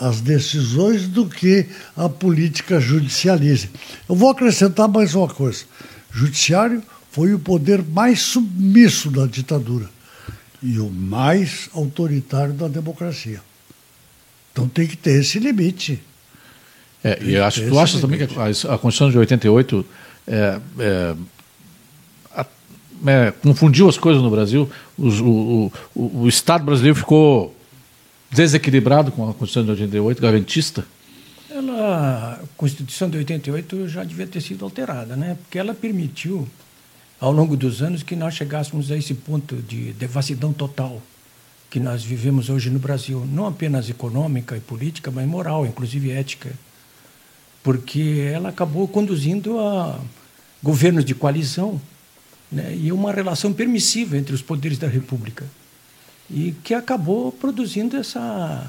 [0.00, 3.70] as decisões do que a política judicialize.
[4.08, 5.64] Eu vou acrescentar mais uma coisa.
[6.12, 9.88] O judiciário foi o poder mais submisso da ditadura
[10.62, 13.40] e o mais autoritário da democracia.
[14.52, 16.00] Então tem que ter esse limite.
[17.02, 19.86] É, e acho, tu achas também que a, a, Constituição de 88
[20.26, 21.14] é, é,
[22.34, 22.46] a,
[23.06, 24.70] é, confundiu as coisas no Brasil?
[24.96, 27.54] o, o, o, o, Estado brasileiro ficou
[28.32, 30.86] desequilibrado com a Constituição de 88, garantista?
[31.50, 35.36] Ela, a Constituição de 88 já devia ter sido alterada, né?
[35.42, 36.48] porque ela permitiu,
[37.20, 41.00] ao longo dos anos, que nós chegássemos a esse ponto de devassidão total
[41.68, 46.52] que nós vivemos hoje no Brasil, não apenas econômica e política, mas moral, inclusive ética,
[47.62, 49.98] porque ela acabou conduzindo a
[50.62, 51.80] governos de coalizão
[52.50, 55.46] né, e uma relação permissiva entre os poderes da República,
[56.32, 58.66] e que acabou produzindo essa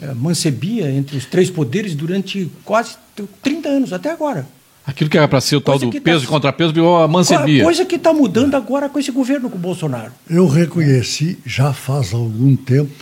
[0.00, 2.96] é, mancebia entre os três poderes durante quase
[3.42, 4.46] 30 anos, até agora.
[4.86, 6.24] Aquilo que era para ser o tal do tá peso tá...
[6.24, 7.64] e contrapeso virou a mancebia.
[7.64, 10.12] Coisa que está mudando agora com esse governo, com o Bolsonaro.
[10.30, 12.92] Eu reconheci já faz algum tempo,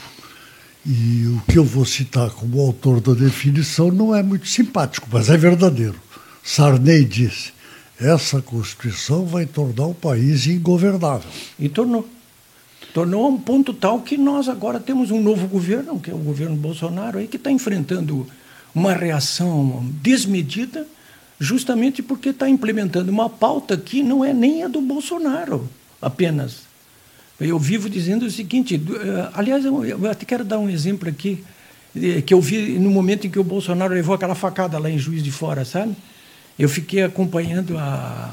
[0.87, 5.29] e o que eu vou citar como autor da definição não é muito simpático, mas
[5.29, 5.97] é verdadeiro.
[6.43, 7.53] Sarney disse:
[8.01, 11.29] essa Constituição vai tornar o país ingovernável.
[11.59, 12.09] E tornou.
[12.95, 16.19] Tornou a um ponto tal que nós agora temos um novo governo, que é o
[16.19, 18.25] governo Bolsonaro, aí, que está enfrentando
[18.73, 20.87] uma reação desmedida
[21.41, 25.69] justamente porque está implementando uma pauta que não é nem a do Bolsonaro
[26.01, 26.61] apenas.
[27.41, 31.43] Eu vivo dizendo o seguinte, eh, aliás, eu até quero dar um exemplo aqui,
[31.97, 35.01] eh, que eu vi no momento em que o Bolsonaro levou aquela facada lá em
[35.01, 35.97] Juiz de Fora, sabe?
[36.57, 38.33] Eu fiquei acompanhando a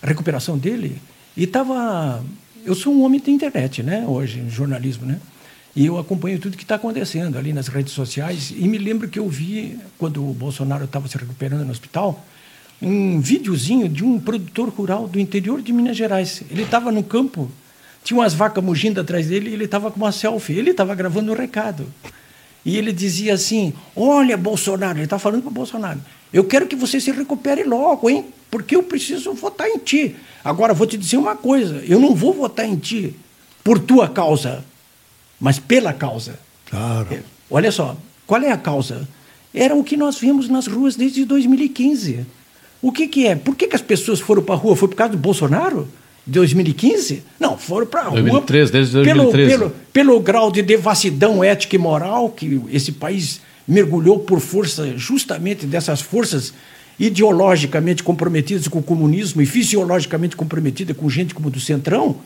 [0.00, 1.02] recuperação dele
[1.36, 2.22] e estava...
[2.68, 5.18] Eu sou um homem da internet, né, hoje, jornalismo, né?
[5.74, 8.52] E eu acompanho tudo que está acontecendo ali nas redes sociais.
[8.54, 12.22] E me lembro que eu vi, quando o Bolsonaro estava se recuperando no hospital,
[12.82, 16.42] um videozinho de um produtor rural do interior de Minas Gerais.
[16.50, 17.50] Ele estava no campo
[18.04, 20.54] tinha umas vacas mugindo atrás dele e ele estava com uma selfie.
[20.54, 21.86] Ele estava gravando um recado.
[22.68, 25.98] E ele dizia assim: Olha, Bolsonaro, ele está falando para o Bolsonaro,
[26.30, 28.26] eu quero que você se recupere logo, hein?
[28.50, 30.14] Porque eu preciso votar em ti.
[30.44, 33.14] Agora, vou te dizer uma coisa: eu não vou votar em ti
[33.64, 34.62] por tua causa,
[35.40, 36.38] mas pela causa.
[36.66, 37.08] Claro.
[37.10, 39.08] É, olha só, qual é a causa?
[39.54, 42.26] Era o que nós vimos nas ruas desde 2015.
[42.82, 43.34] O que, que é?
[43.34, 44.76] Por que, que as pessoas foram para a rua?
[44.76, 45.88] Foi por causa do Bolsonaro?
[46.28, 47.22] 2015?
[47.38, 48.20] Não, foram para a rua.
[48.20, 49.50] 2013, desde 2013.
[49.50, 54.96] Pelo, pelo, pelo grau de devassidão ética e moral que esse país mergulhou por força,
[54.96, 56.54] justamente dessas forças
[56.98, 62.16] ideologicamente comprometidas com o comunismo e fisiologicamente comprometidas com gente como do Centrão,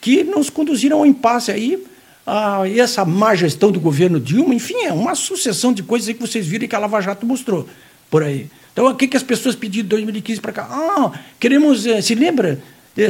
[0.00, 1.82] que nos conduziram ao impasse aí,
[2.26, 6.46] a essa má gestão do governo Dilma, enfim, é uma sucessão de coisas que vocês
[6.46, 7.66] viram que a Lava Jato mostrou
[8.10, 8.48] por aí.
[8.72, 10.68] Então, o que, que as pessoas pediram de 2015 para cá?
[10.70, 12.60] Ah, queremos, eh, se lembra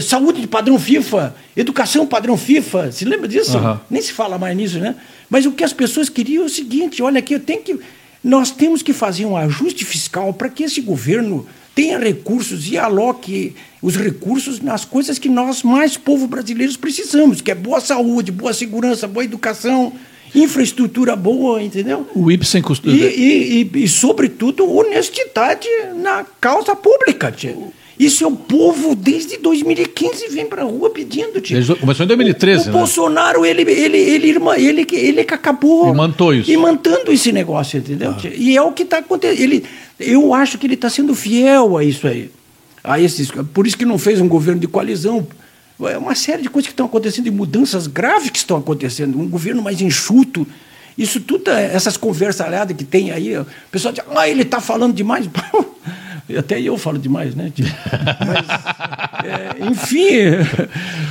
[0.00, 2.92] saúde de padrão FIFA, educação padrão FIFA.
[2.92, 3.58] Se lembra disso?
[3.58, 3.78] Uhum.
[3.90, 4.94] Nem se fala mais nisso, né?
[5.28, 7.78] Mas o que as pessoas queriam é o seguinte: olha aqui, eu tenho que.
[8.22, 13.54] Nós temos que fazer um ajuste fiscal para que esse governo tenha recursos e aloque
[13.80, 18.52] os recursos nas coisas que nós, mais povo brasileiros, precisamos, que é boa saúde, boa
[18.52, 19.92] segurança, boa educação,
[20.34, 22.06] infraestrutura boa, entendeu?
[22.14, 22.94] O Ibsen costuma...
[22.94, 25.66] E, e, e, e, sobretudo, honestidade
[25.96, 27.56] na causa pública, tia.
[27.98, 31.40] Isso é o povo desde 2015 vem para a rua pedindo.
[31.40, 31.76] Tipo.
[31.76, 32.72] Começou em 2013, o, o né?
[32.72, 35.88] Bolsonaro, ele, ele, ele, ele, ele, ele que acabou.
[35.88, 36.50] E mantou isso.
[36.50, 38.12] E mantendo esse negócio, entendeu?
[38.12, 38.28] Ah.
[38.34, 39.40] E é o que está acontecendo.
[39.40, 39.64] Ele,
[40.00, 42.30] eu acho que ele está sendo fiel a isso aí.
[42.82, 45.26] A esses, por isso que não fez um governo de coalizão.
[45.82, 49.18] É uma série de coisas que estão acontecendo, e mudanças graves que estão acontecendo.
[49.18, 50.46] Um governo mais enxuto.
[50.96, 54.94] Isso tudo, essas conversas aliadas que tem aí, o pessoal diz, ah, ele está falando
[54.94, 55.26] demais.
[56.38, 57.52] Até eu falo demais, né?
[57.58, 58.46] Mas,
[59.24, 60.08] é, enfim.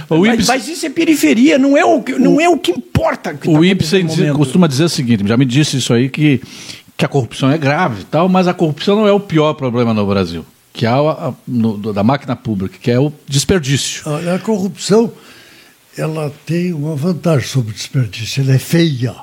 [0.10, 3.34] Mas, mas, isso é periferia, não é o que, não o, é o que importa.
[3.34, 6.42] Que o tá Ibsen costuma dizer o seguinte: já me disse isso aí, que,
[6.98, 10.06] que a corrupção é grave tal, mas a corrupção não é o pior problema no
[10.06, 10.46] Brasil.
[10.74, 14.04] Que é a, a no, da máquina pública, que é o desperdício.
[14.10, 15.12] A, a corrupção
[15.98, 19.16] ela tem uma vantagem sobre o desperdício, ela é feia.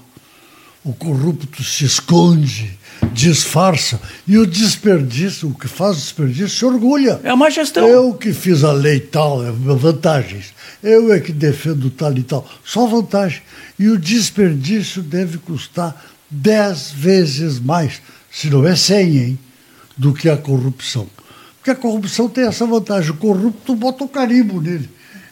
[0.85, 2.78] O corrupto se esconde,
[3.13, 4.01] disfarça.
[4.27, 7.21] E o desperdício, o que faz desperdício, se orgulha.
[7.23, 7.87] É uma gestão.
[7.87, 10.55] Eu que fiz a lei tal, é vantagens.
[10.83, 12.49] Eu é que defendo tal e tal.
[12.65, 13.43] Só vantagem.
[13.79, 19.39] E o desperdício deve custar dez vezes mais, se não é cem, hein,
[19.97, 21.09] do que a corrupção.
[21.57, 23.11] Porque a corrupção tem essa vantagem.
[23.11, 24.89] O corrupto bota o carimbo nele.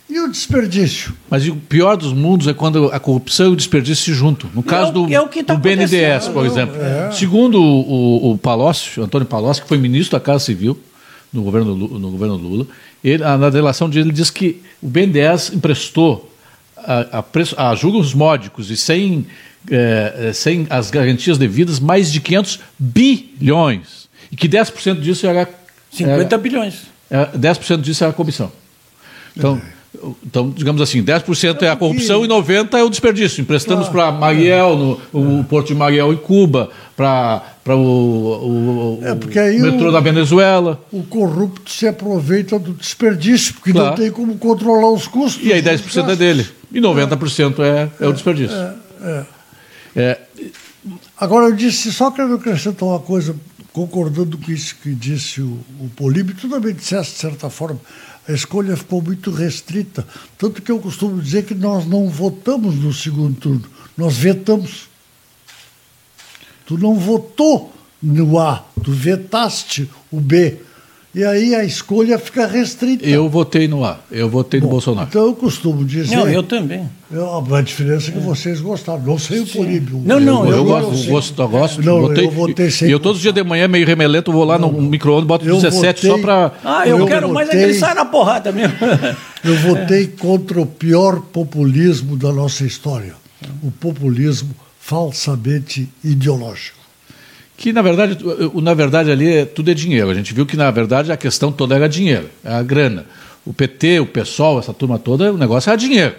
[0.09, 1.13] E o desperdício?
[1.29, 4.49] Mas o pior dos mundos é quando a corrupção e o desperdício se juntam.
[4.55, 6.77] No caso é do, é tá do BNDES, por exemplo.
[6.81, 7.11] É.
[7.11, 10.79] Segundo o, o Palocci, Antônio Palocci, que foi ministro da Casa Civil
[11.33, 12.67] no governo, no governo Lula,
[13.03, 16.33] ele, na relação dele, ele diz que o BNDES emprestou
[16.77, 19.27] a, a, preço, a juros módicos e sem,
[19.69, 24.09] é, sem as garantias devidas mais de 500 bilhões.
[24.31, 25.49] E que 10% disso era...
[25.91, 26.83] 50 era, bilhões.
[27.11, 28.53] Era, 10% disso era a comissão.
[29.37, 29.61] Então...
[29.73, 29.76] É.
[30.25, 33.41] Então, digamos assim, 10% é a corrupção e 90% é o desperdício.
[33.41, 39.63] Emprestamos para Mariel, no, o Porto de Mariel em Cuba, para o, o, é o
[39.63, 40.81] metrô o, da Venezuela.
[40.93, 43.91] O corrupto se aproveita do desperdício, porque claro.
[43.91, 45.45] não tem como controlar os custos.
[45.45, 46.47] E aí 10% é dele.
[46.73, 48.57] E 90% é, é, é o desperdício.
[48.57, 49.27] É, é.
[49.97, 50.19] é,
[51.19, 53.35] Agora, eu disse, só quero acrescentar uma coisa,
[53.73, 57.81] concordando com isso que disse o, o Políbio, tu também disseste, de certa forma,
[58.29, 60.07] a escolha ficou muito restrita.
[60.37, 63.65] Tanto que eu costumo dizer que nós não votamos no segundo turno,
[63.97, 64.89] nós vetamos.
[66.67, 67.73] Tu não votou
[68.03, 70.61] no A, tu vetaste o B.
[71.17, 73.07] E aí a escolha fica restrita.
[73.07, 75.09] Eu votei no A, eu votei Bom, no Bolsonaro.
[75.09, 76.15] Então eu costumo dizer.
[76.15, 76.87] Não, eu também.
[77.11, 79.01] Eu, a diferença é que vocês gostaram.
[79.01, 80.03] Não sei o Políbio.
[80.05, 81.83] Não, não, eu, eu, eu gosto, gosto, eu gosto.
[81.83, 82.89] Não, votei, eu votei sem.
[82.89, 85.47] E eu todos os dias de manhã, meio remelento, vou lá não, no micro-ondas, boto
[85.47, 86.53] 17 votei, só para.
[86.63, 88.77] Ah, eu, quero votei, mais é que ele saia na porrada mesmo.
[89.43, 93.15] eu votei contra o pior populismo da nossa história.
[93.63, 96.86] O populismo falsamente ideológico
[97.57, 98.19] que na verdade,
[98.55, 100.11] na verdade ali é, tudo é dinheiro.
[100.11, 103.07] A gente viu que na verdade a questão toda era dinheiro, é a grana.
[103.45, 106.15] O PT, o PSOL, essa turma toda, o negócio era dinheiro.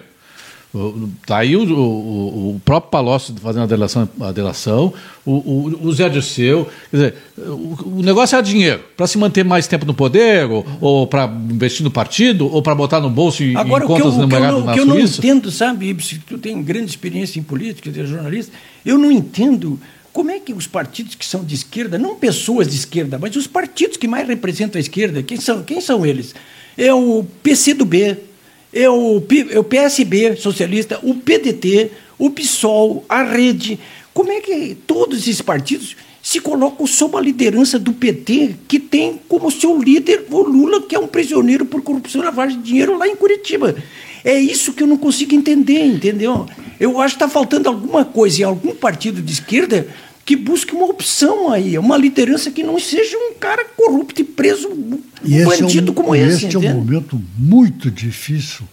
[1.22, 4.94] Está aí o, o, o, próprio Palocci fazendo a delação, a delação
[5.26, 6.68] o, o, Zé Dirceu.
[6.92, 8.82] Quer dizer, o, negócio é dinheiro.
[8.96, 12.76] Para se manter mais tempo no poder, ou, ou para investir no partido, ou para
[12.76, 14.72] botar no bolso e Agora, em contas no mercado Suíça.
[14.72, 18.06] O que eu não entendo, sabe, Ibsen, tu tem grande experiência em política, tu é
[18.06, 18.52] jornalista,
[18.86, 19.80] eu não entendo
[20.18, 23.46] como é que os partidos que são de esquerda, não pessoas de esquerda, mas os
[23.46, 26.34] partidos que mais representam a esquerda, quem são, quem são eles?
[26.76, 28.18] É o PCdoB,
[28.74, 33.78] é o, é o PSB socialista, o PDT, o PSOL, a Rede.
[34.12, 39.22] Como é que todos esses partidos se colocam sob a liderança do PT, que tem
[39.28, 42.98] como seu líder o Lula, que é um prisioneiro por corrupção e lavagem de dinheiro
[42.98, 43.76] lá em Curitiba?
[44.26, 46.48] É isso que eu não consigo entender, entendeu?
[46.80, 49.88] Eu acho que está faltando alguma coisa em algum partido de esquerda
[50.28, 54.68] que busque uma opção aí, uma liderança que não seja um cara corrupto e preso,
[54.68, 56.48] um e bandido é um, como esse.
[56.48, 58.68] Este é um momento muito difícil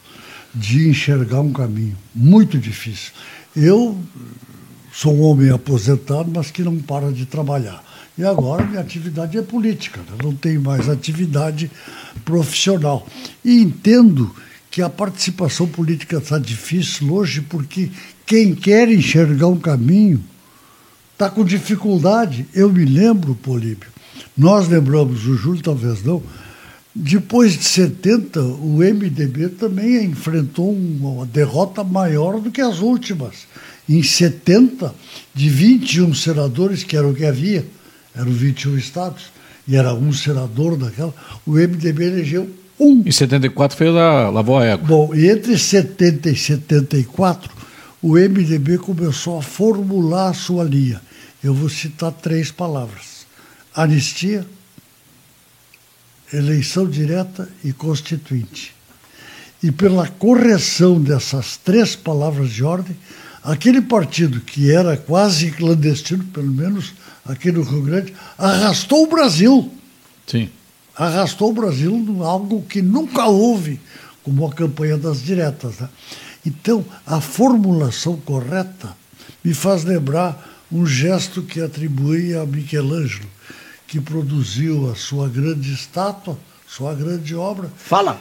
[0.53, 3.13] de enxergar um caminho, muito difícil.
[3.55, 3.97] Eu
[4.93, 7.85] sou um homem aposentado, mas que não para de trabalhar.
[8.19, 10.19] E agora minha atividade é política, né?
[10.25, 11.71] não tenho mais atividade
[12.25, 13.07] profissional.
[13.45, 14.35] E entendo
[14.73, 17.91] que a participação política está difícil hoje porque
[18.27, 20.21] quem quer enxergar um caminho
[21.15, 22.47] está com dificuldade.
[22.53, 23.89] Eu me lembro, Políbio,
[24.37, 26.23] nós lembramos, o Júlio talvez não,
[26.95, 33.47] depois de 70, o MDB também enfrentou uma derrota maior do que as últimas.
[33.89, 34.95] Em 70,
[35.35, 37.67] de 21 senadores, que era o que havia,
[38.15, 39.33] eram 21 estados,
[39.67, 41.12] e era um senador daquela,
[41.45, 42.49] o MDB elegeu
[42.79, 43.03] um.
[43.05, 44.87] Em 74 foi da Lavou a Égua.
[44.87, 47.51] Bom, e entre 70 e 74,
[48.05, 51.01] o MDB começou a formular a sua linha.
[51.43, 53.25] Eu vou citar três palavras:
[53.75, 54.47] anistia,
[56.31, 58.75] eleição direta e constituinte.
[59.63, 62.95] E pela correção dessas três palavras de ordem,
[63.43, 66.93] aquele partido que era quase clandestino, pelo menos
[67.25, 69.73] aqui no Rio Grande, arrastou o Brasil.
[70.27, 70.51] Sim.
[70.95, 73.81] Arrastou o Brasil em algo que nunca houve,
[74.23, 75.79] como a campanha das diretas.
[75.79, 75.89] Né?
[76.47, 78.95] Então, a formulação correta
[79.43, 83.29] me faz lembrar um gesto que atribui a Michelangelo,
[83.87, 86.37] que produziu a sua grande estátua,
[86.67, 87.71] sua grande obra.
[87.77, 88.21] Fala!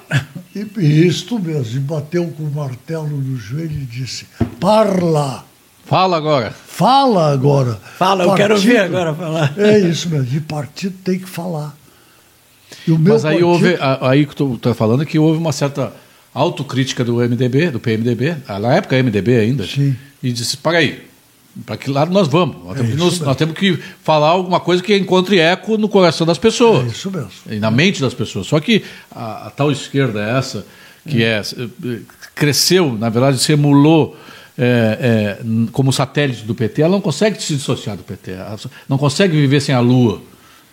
[0.56, 4.28] E, e isto mesmo, e bateu com o martelo no joelho e disse:
[4.60, 5.44] Parla!
[5.84, 6.52] Fala agora!
[6.52, 7.80] Fala agora!
[7.98, 9.54] Fala, eu quero ver agora falar.
[9.58, 11.76] É isso mesmo, de partido tem que falar.
[12.88, 13.48] Mas aí partido...
[13.48, 15.92] houve, aí que tu está falando que houve uma certa
[16.34, 19.96] autocrítica do MDB, do PMDB, na época MDB ainda, Sim.
[20.22, 21.04] e disse, para aí,
[21.66, 22.58] para que lado nós vamos?
[22.66, 26.40] Nós, é temos, nós, temos, que falar alguma coisa que encontre eco no coração das
[26.40, 26.86] pessoas.
[26.86, 27.30] É isso mesmo.
[27.50, 28.48] E na mente das pessoas.
[28.48, 30.66] Só que a, a tal esquerda é essa,
[31.08, 31.42] que é.
[31.42, 32.00] é
[32.34, 34.18] cresceu, na verdade, se emulou
[34.58, 38.32] é, é, como satélite do PT, ela não consegue se dissociar do PT,
[38.90, 40.22] não consegue viver sem a Lua.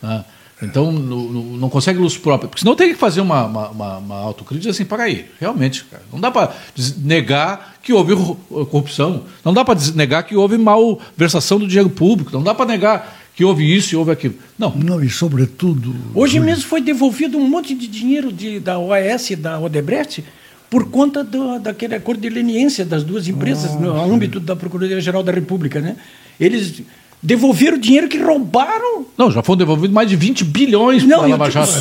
[0.01, 0.25] Né?
[0.61, 2.47] Então, não, consegue luz própria.
[2.47, 6.03] Porque senão tem que fazer uma, uma, uma autocrítica assim, para aí, realmente, cara.
[6.11, 6.53] Não dá para
[6.97, 9.23] negar que houve corrupção.
[9.43, 12.31] Não dá para negar que houve malversação do dinheiro público.
[12.31, 14.35] Não dá para negar que houve isso e houve aquilo.
[14.57, 14.73] Não.
[14.75, 15.95] Não, e sobretudo.
[16.13, 20.23] Hoje mesmo foi devolvido um monte de dinheiro de, da OAS e da Odebrecht
[20.69, 25.23] por conta do, daquele acordo de leniência das duas empresas ah, no âmbito da Procuradoria-Geral
[25.23, 25.81] da República.
[25.81, 25.97] Né?
[26.39, 26.81] Eles
[27.21, 29.05] devolveram o dinheiro que roubaram.
[29.17, 31.71] Não, já foram devolvidos mais de 20 bilhões para a Lava Jato.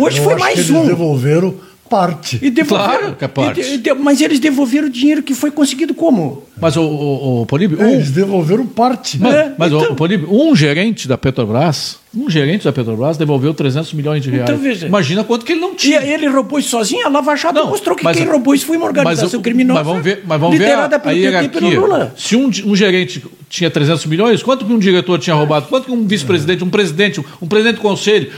[0.00, 0.76] Hoje foi mais um.
[0.76, 1.54] Eles devolveram
[1.88, 2.38] parte.
[2.42, 3.60] E devolveram, claro que é parte.
[3.60, 6.42] E de, mas eles devolveram o dinheiro que foi conseguido como?
[6.60, 7.80] Mas o, o, o Políbio...
[7.80, 9.18] Um, eles devolveram parte.
[9.18, 13.52] Mas, é, mas então, o Políbio, um gerente da Petrobras, um gerente da Petrobras devolveu
[13.52, 14.48] 300 milhões de reais.
[14.48, 16.00] Então, veja, Imagina quanto que ele não tinha.
[16.00, 17.06] E ele roubou isso sozinho?
[17.06, 19.86] A Lava Jato não, mostrou que quem roubou isso foi uma organização mas, criminosa mas
[19.86, 21.80] vamos ver, mas vamos ver a, a hierarquia.
[21.80, 22.14] Lula.
[22.16, 25.66] Se um, um gerente tinha 300 milhões, quanto que um diretor tinha roubado?
[25.66, 28.32] Quanto que um vice-presidente, um presidente, um presidente do conselho,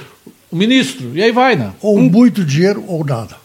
[0.53, 1.13] um ministro?
[1.15, 1.73] E aí vai, né?
[1.81, 3.40] Ou um, muito dinheiro ou nada.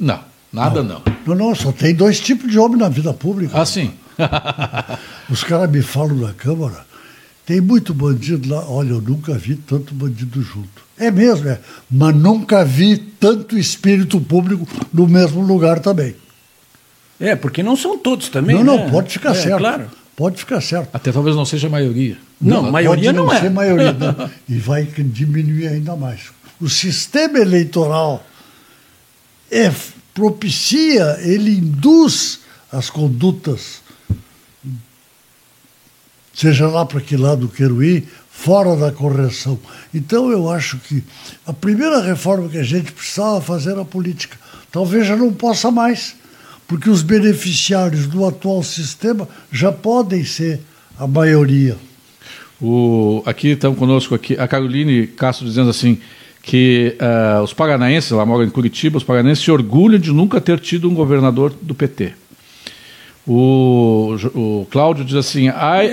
[0.00, 0.18] Não,
[0.50, 1.02] nada não.
[1.26, 3.60] Não, não, só tem dois tipos de homem na vida pública.
[3.60, 3.92] Ah, sim.
[5.30, 6.86] Os caras me falam na Câmara,
[7.44, 8.66] tem muito bandido lá.
[8.66, 10.82] Olha, eu nunca vi tanto bandido junto.
[10.98, 11.60] É mesmo, é.
[11.90, 16.16] Mas nunca vi tanto espírito público no mesmo lugar também.
[17.18, 18.56] É, porque não são todos também.
[18.56, 18.84] Não, né?
[18.84, 19.58] não, pode ficar é, certo.
[19.58, 19.90] Claro.
[20.16, 20.88] Pode ficar certo.
[20.92, 22.16] Até talvez não seja a maioria.
[22.40, 23.40] Não, não maioria pode não, não é.
[23.40, 23.92] ser maioria.
[23.92, 24.30] Não.
[24.48, 26.30] E vai diminuir ainda mais.
[26.60, 28.24] O sistema eleitoral
[29.50, 29.72] é
[30.14, 32.40] propicia, ele induz
[32.70, 33.80] as condutas,
[36.32, 39.58] seja lá para que lado quero ir, fora da correção.
[39.92, 41.02] Então eu acho que
[41.46, 44.38] a primeira reforma que a gente precisava fazer era a política.
[44.70, 46.14] Talvez já não possa mais,
[46.66, 50.60] porque os beneficiários do atual sistema já podem ser
[50.98, 51.76] a maioria.
[52.60, 55.98] O, aqui estão conosco aqui a Caroline Castro dizendo assim
[56.50, 60.58] que uh, os paranaenses, ela mora em Curitiba, os paranaenses se orgulham de nunca ter
[60.58, 62.12] tido um governador do PT.
[63.24, 65.46] O, o Cláudio diz assim.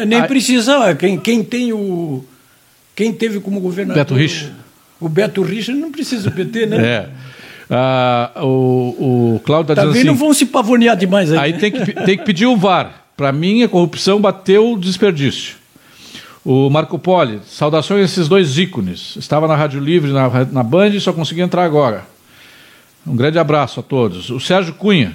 [0.07, 2.25] Nem precisa, quem, quem tem o.
[2.95, 4.03] Quem teve como governador.
[4.03, 4.51] Beto Rich.
[4.99, 6.77] O, Beto Rich não precisa do PT, né?
[6.83, 7.09] É.
[7.69, 10.07] Ah, o, o Cláudio está tá dizendo assim.
[10.07, 11.37] não vão se pavonear demais aí.
[11.37, 13.09] Aí tem que, tem que pedir o VAR.
[13.15, 15.55] Para mim, a corrupção bateu o desperdício.
[16.49, 19.17] O Marco Poli, saudações a esses dois ícones.
[19.17, 22.05] Estava na Rádio Livre, na, na Band e só consegui entrar agora.
[23.05, 24.29] Um grande abraço a todos.
[24.29, 25.13] O Sérgio Cunha,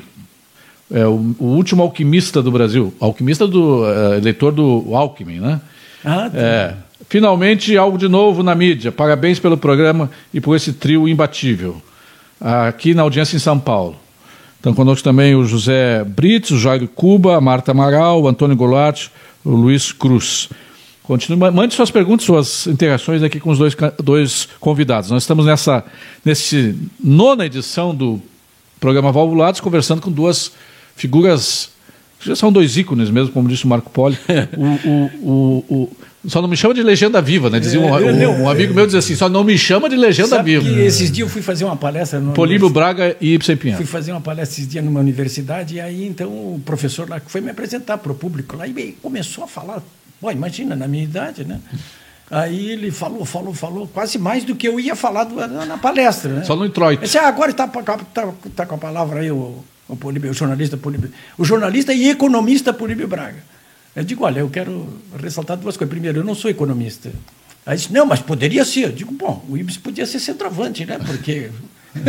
[0.92, 5.58] é, o, o, último alquimista do Brasil, alquimista do é, eleitor do Alckmin, né?
[6.04, 6.38] Ah, tá.
[6.38, 6.74] é,
[7.08, 8.92] finalmente algo de novo na mídia.
[8.92, 11.80] Parabéns pelo programa e por esse trio imbatível.
[12.38, 13.96] Aqui na audiência em São Paulo.
[14.58, 19.08] Estão conosco também o José Brits, o Jairo Cuba, a Marta Amaral, o Antônio Goulart,
[19.42, 20.50] o Luiz Cruz.
[21.02, 25.10] Continue, mande suas perguntas, suas interações aqui com os dois, dois convidados.
[25.10, 25.84] Nós estamos nessa
[26.24, 28.20] nesse nona edição do
[28.78, 30.52] programa Valvulados, conversando com duas
[30.94, 31.72] figuras
[32.24, 34.16] já são dois ícones mesmo, como disse o Marco Poli.
[34.56, 35.96] o, o, o, o,
[36.28, 37.58] só não me chama de legenda viva, né?
[37.58, 40.40] Dizia um, é, um, um amigo meu dizia assim, só não me chama de legenda
[40.40, 40.68] viva.
[40.80, 43.78] Esses dias eu fui fazer uma palestra no Políbio Braga e Ibsen Pinheiro.
[43.82, 47.40] Fui fazer uma palestra esses dias numa universidade e aí então o professor lá foi
[47.40, 49.82] me apresentar para o público lá e começou a falar
[50.22, 51.60] Bom, imagina, na minha idade, né?
[52.30, 55.28] Aí ele falou, falou, falou, quase mais do que eu ia falar
[55.66, 56.32] na palestra.
[56.32, 56.44] Né?
[56.44, 57.02] Só no introito.
[57.02, 60.76] Disse, ah, agora está tá, tá com a palavra aí o, o, Políbio, o jornalista
[60.76, 61.10] Políbio.
[61.36, 63.42] O jornalista e economista Políbio Braga.
[63.96, 64.88] Eu digo, olha, eu quero
[65.20, 65.90] ressaltar duas coisas.
[65.90, 67.10] Primeiro, eu não sou economista.
[67.66, 68.84] Aí disse, não, mas poderia ser.
[68.84, 70.98] Eu digo, bom, o Ibis podia ser centroavante, né?
[71.04, 71.50] Porque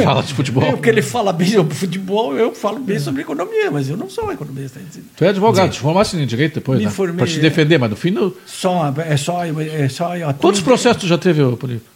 [0.03, 0.63] Fala de futebol.
[0.63, 4.09] É, porque ele fala bem sobre futebol, eu falo bem sobre economia, mas eu não
[4.09, 4.79] sou economista.
[5.15, 6.91] Tu é advogado, te formasse em direito depois, né?
[7.17, 8.11] Para te defender, mas no fim.
[8.11, 8.35] No...
[8.45, 9.43] Só, é só.
[9.43, 11.93] É só Quantos processos tu já teve, Polico?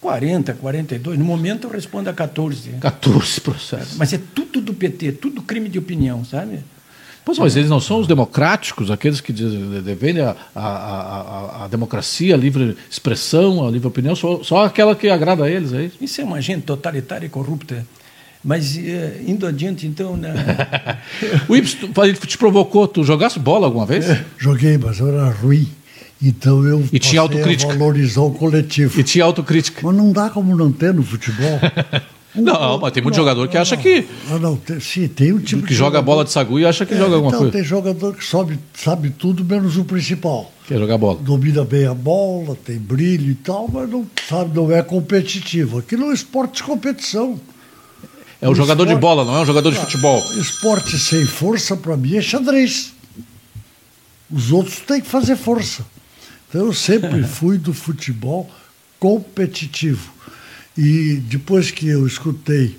[0.00, 1.18] 40, 42.
[1.18, 2.70] No momento eu respondo a 14.
[2.80, 3.96] 14 processos.
[3.96, 6.60] Mas é tudo do PT, tudo crime de opinião, sabe?
[7.26, 12.36] Pois, mas eles não são os democráticos, aqueles que defendem a, a, a, a, democracia,
[12.36, 15.96] a livre expressão, a livre opinião, só, só aquela que agrada a eles, é isso?
[16.00, 17.84] Isso é uma gente totalitária e corrupta.
[18.44, 20.16] Mas eh, indo adiante, então.
[20.16, 20.32] Né?
[21.48, 21.76] o Ips
[22.28, 24.08] te provocou, tu jogasse bola alguma vez?
[24.08, 25.68] É, joguei, mas eu era ruim.
[26.22, 27.72] Então eu e tinha autocrítica.
[27.72, 29.00] valorizar o coletivo.
[29.00, 29.80] E tinha autocrítica.
[29.82, 31.58] Mas não dá como não ter no futebol.
[32.36, 34.06] Não, mas tem muito não, jogador que acha que.
[34.28, 36.94] Não, não, tem, sim, tem um tipo que joga bola de sagu e acha que
[36.94, 37.52] é, joga alguma então, coisa.
[37.52, 40.52] Tem jogador que sabe, sabe tudo menos o principal.
[40.66, 41.18] Que é jogar bola.
[41.20, 45.78] Domina bem a bola, tem brilho e tal, mas não sabe, não é competitivo.
[45.78, 47.40] Aquilo é um esporte de competição.
[48.40, 50.22] É o, o jogador esporte, de bola, não é um jogador de futebol.
[50.36, 52.92] Esporte sem força, para mim, é xadrez.
[54.30, 55.86] Os outros têm que fazer força.
[56.48, 58.50] Então eu sempre fui do futebol
[58.98, 60.15] competitivo.
[60.76, 62.76] E depois que eu escutei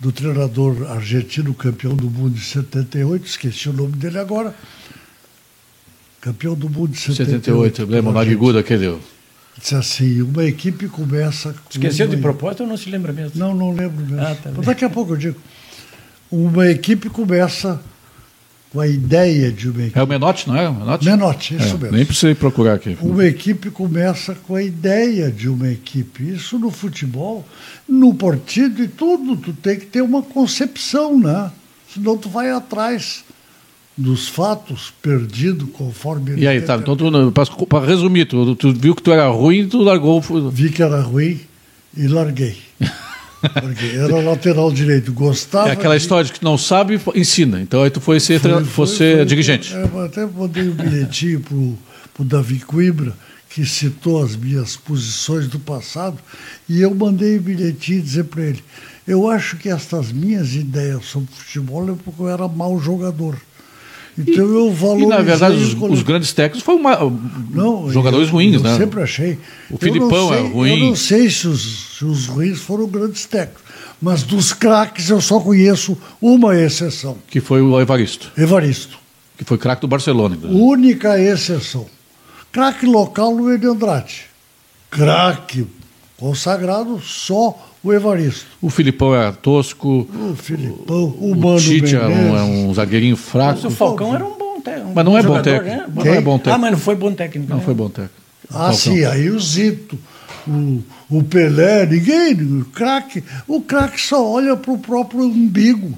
[0.00, 4.54] do treinador argentino, campeão do mundo de 78, esqueci o nome dele agora,
[6.20, 7.44] campeão do mundo de 78.
[7.44, 8.98] 78, lembra o Naviguda aquele?
[9.58, 11.54] Disse assim, uma equipe começa...
[11.70, 12.16] Esqueceu uma...
[12.16, 13.38] de propósito ou não se lembra mesmo?
[13.38, 14.20] Não, não lembro mesmo.
[14.20, 15.40] Ah, tá Daqui a pouco eu digo.
[16.30, 17.80] Uma equipe começa
[18.76, 19.98] com a ideia de uma equipe.
[19.98, 20.68] É o Menotti, não é?
[20.68, 21.96] O Menotti, Menotti isso é, mesmo.
[21.96, 22.94] Nem precisei procurar aqui.
[23.00, 26.30] Uma equipe começa com a ideia de uma equipe.
[26.34, 27.42] Isso no futebol,
[27.88, 31.50] no partido e tudo, tu tem que ter uma concepção, né?
[31.94, 33.24] Senão tu vai atrás
[33.96, 36.94] dos fatos perdido conforme E aí, tá, então
[37.66, 40.20] para resumir, tu, tu viu que tu era ruim e tu largou.
[40.50, 41.40] Vi que era ruim
[41.96, 42.58] e larguei.
[43.40, 45.68] Porque era lateral direito, gostava.
[45.68, 46.02] É aquela de...
[46.02, 47.60] história de que não sabe, ensina.
[47.60, 49.74] Então aí tu foi ser, foi, foi, foi dirigente.
[49.74, 53.14] É, até mandei um bilhetinho para o Davi Coimbra,
[53.48, 56.18] que citou as minhas posições do passado,
[56.68, 58.62] e eu mandei um bilhetinho dizer para ele:
[59.06, 63.36] eu acho que estas minhas ideias sobre futebol é porque eu era mau jogador.
[64.18, 65.06] Então eu valorizei.
[65.06, 66.98] E na verdade os, os grandes técnicos foram uma,
[67.50, 68.76] não, jogadores eu, ruins, eu né?
[68.76, 69.38] sempre achei.
[69.70, 70.70] O Filipão sei, é ruim.
[70.70, 73.62] Eu não sei se os, se os ruins foram grandes técnicos,
[74.00, 77.18] mas dos craques eu só conheço uma exceção.
[77.28, 78.32] Que foi o Evaristo.
[78.38, 78.98] Evaristo.
[79.36, 80.38] Que foi craque do Barcelona.
[80.44, 81.86] Única exceção.
[82.50, 84.24] Craque local no de Andrade.
[84.90, 85.66] Craque
[86.16, 87.54] consagrado só
[87.86, 88.46] o Evaristo.
[88.60, 90.08] O Filipão era tosco.
[90.12, 93.60] O Filipão, o, o Mano Tite era um, é um, zagueirinho fraco.
[93.62, 94.92] Mas o Falcão era um bom técnico.
[94.92, 95.76] mas não é bom técnico.
[95.76, 95.86] Né?
[95.94, 96.56] Não é bom técnico.
[96.56, 97.48] Ah, mas não foi bom técnico.
[97.48, 97.64] Não né?
[97.64, 98.14] foi bom técnico.
[98.48, 98.72] Ah, Falcão.
[98.74, 99.96] sim, aí o Zito,
[100.48, 103.22] o, o Pelé, ninguém, o craque.
[103.46, 105.96] O craque só olha para o próprio umbigo.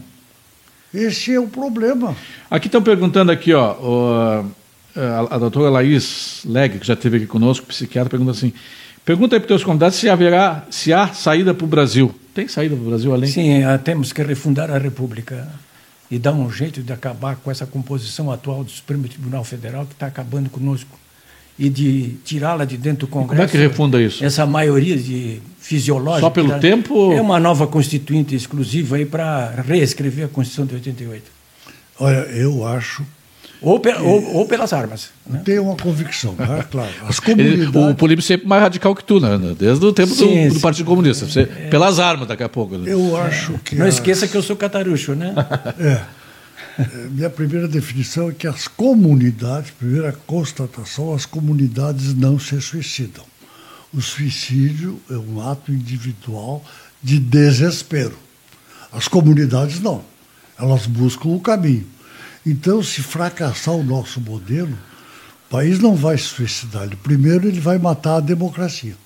[0.93, 2.15] Esse é o problema.
[2.51, 4.45] Aqui estão perguntando aqui, ó, o,
[4.95, 8.53] a, a doutora Laís Leg, que já esteve aqui conosco, psiquiatra, pergunta assim,
[9.09, 12.15] pergunta aí para os teus convidados se haverá, se há saída para o Brasil.
[12.35, 13.31] Tem saída para o Brasil além?
[13.31, 15.49] Sim, eh, temos que refundar a República
[16.11, 19.95] e dar um jeito de acabar com essa composição atual do Supremo Tribunal Federal que
[19.95, 20.99] está acabando conosco
[21.59, 23.31] e de tirá-la de dentro do Congresso.
[23.31, 24.23] como é que refunda isso?
[24.23, 26.21] Essa maioria de fisiológica.
[26.21, 27.11] Só pelo tempo?
[27.11, 31.25] É uma nova constituinte exclusiva aí para reescrever a Constituição de 88.
[31.99, 33.07] Olha, eu acho.
[33.61, 35.11] Ou, pe ou, ou, pelas armas.
[35.27, 35.43] Né?
[35.45, 36.65] Tenho uma convicção, né?
[36.71, 36.93] claro.
[37.07, 37.75] As comunidades...
[37.75, 39.39] o Políbio sempre mais radical que tu, né?
[39.59, 41.27] Desde o tempo sim, do, do, Partido Comunista.
[41.27, 41.69] Você, é...
[41.69, 42.79] Pelas armas, daqui a pouco.
[42.79, 42.93] Né?
[42.93, 43.75] Eu acho que.
[43.75, 43.95] Não as...
[43.95, 45.35] esqueça que eu sou catarucho, né?
[45.79, 46.19] é.
[47.11, 53.25] Minha primeira definição é que as comunidades, primeira constatação, as comunidades não se suicidam.
[53.93, 56.63] O suicídio é um ato individual
[57.03, 58.17] de desespero.
[58.93, 60.05] As comunidades não.
[60.59, 61.87] Elas buscam o caminho.
[62.51, 66.85] Então, se fracassar o nosso modelo, o país não vai se suicidar.
[66.85, 68.97] Ele, primeiro, ele vai matar a democracia.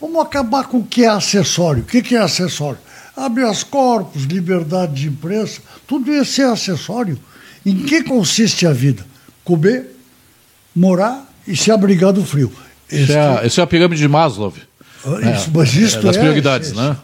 [0.00, 1.82] Vamos acabar com o que é acessório.
[1.82, 2.78] O que é acessório?
[3.16, 7.18] habeas corpus, liberdade de imprensa, tudo isso é acessório.
[7.64, 9.04] Em que consiste a vida?
[9.44, 9.94] Comer,
[10.74, 12.50] morar e se abrigar do frio.
[12.90, 14.52] Isso, é, isso é a pirâmide de Maslow.
[15.04, 16.96] Ah, isso, é, mas isto é, das prioridades, né?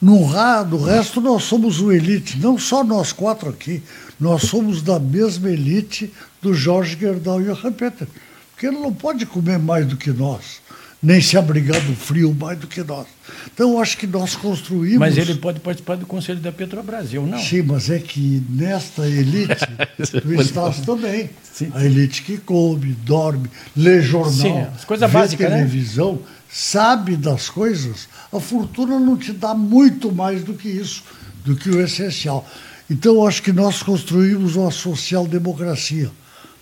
[0.00, 0.26] No,
[0.64, 3.80] no resto, nós somos uma elite, não só nós quatro aqui,
[4.22, 8.06] nós somos da mesma elite do Jorge Gerdau e o Peter.
[8.52, 10.62] Porque ele não pode comer mais do que nós
[11.02, 13.08] nem se abrigar do frio mais do que nós.
[13.52, 14.98] Então, eu acho que nós construímos.
[14.98, 17.40] Mas ele pode participar do Conselho da Petrobras, eu não.
[17.40, 19.66] Sim, mas é que nesta elite,
[20.22, 21.28] tu estás também.
[21.42, 21.72] Sim.
[21.74, 25.26] A elite que come, dorme, lê jornal, Sim, as vê né?
[25.36, 26.18] televisão, né?
[26.48, 28.06] sabe das coisas.
[28.32, 31.02] A fortuna não te dá muito mais do que isso,
[31.44, 32.46] do que o essencial.
[32.92, 36.10] Então, acho que nós construímos uma social-democracia.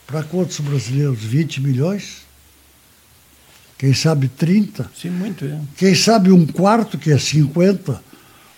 [0.06, 1.18] Para quantos brasileiros?
[1.18, 2.30] 20 milhões?
[3.80, 4.90] quem sabe 30.
[4.94, 5.58] Sim, muito, é.
[5.74, 7.98] Quem sabe um quarto, que é 50,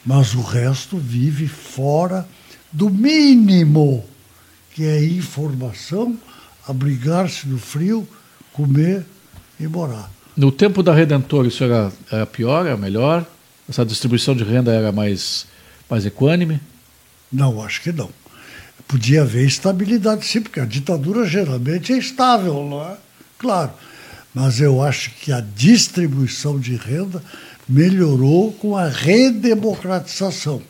[0.04, 2.26] mas o resto vive fora
[2.72, 4.04] do mínimo,
[4.74, 6.18] que é informação,
[6.66, 8.06] abrigar-se do frio,
[8.52, 9.06] comer
[9.60, 10.10] e morar.
[10.36, 13.24] No tempo da Redentor, isso era, era pior, era melhor?
[13.68, 15.46] Essa distribuição de renda era mais,
[15.88, 16.60] mais equânime?
[17.32, 18.10] Não, acho que não.
[18.86, 22.96] Podia haver estabilidade, sim, porque a ditadura geralmente é estável, não é?
[23.38, 23.72] Claro
[24.34, 27.22] mas eu acho que a distribuição de renda
[27.68, 30.62] melhorou com a redemocratização.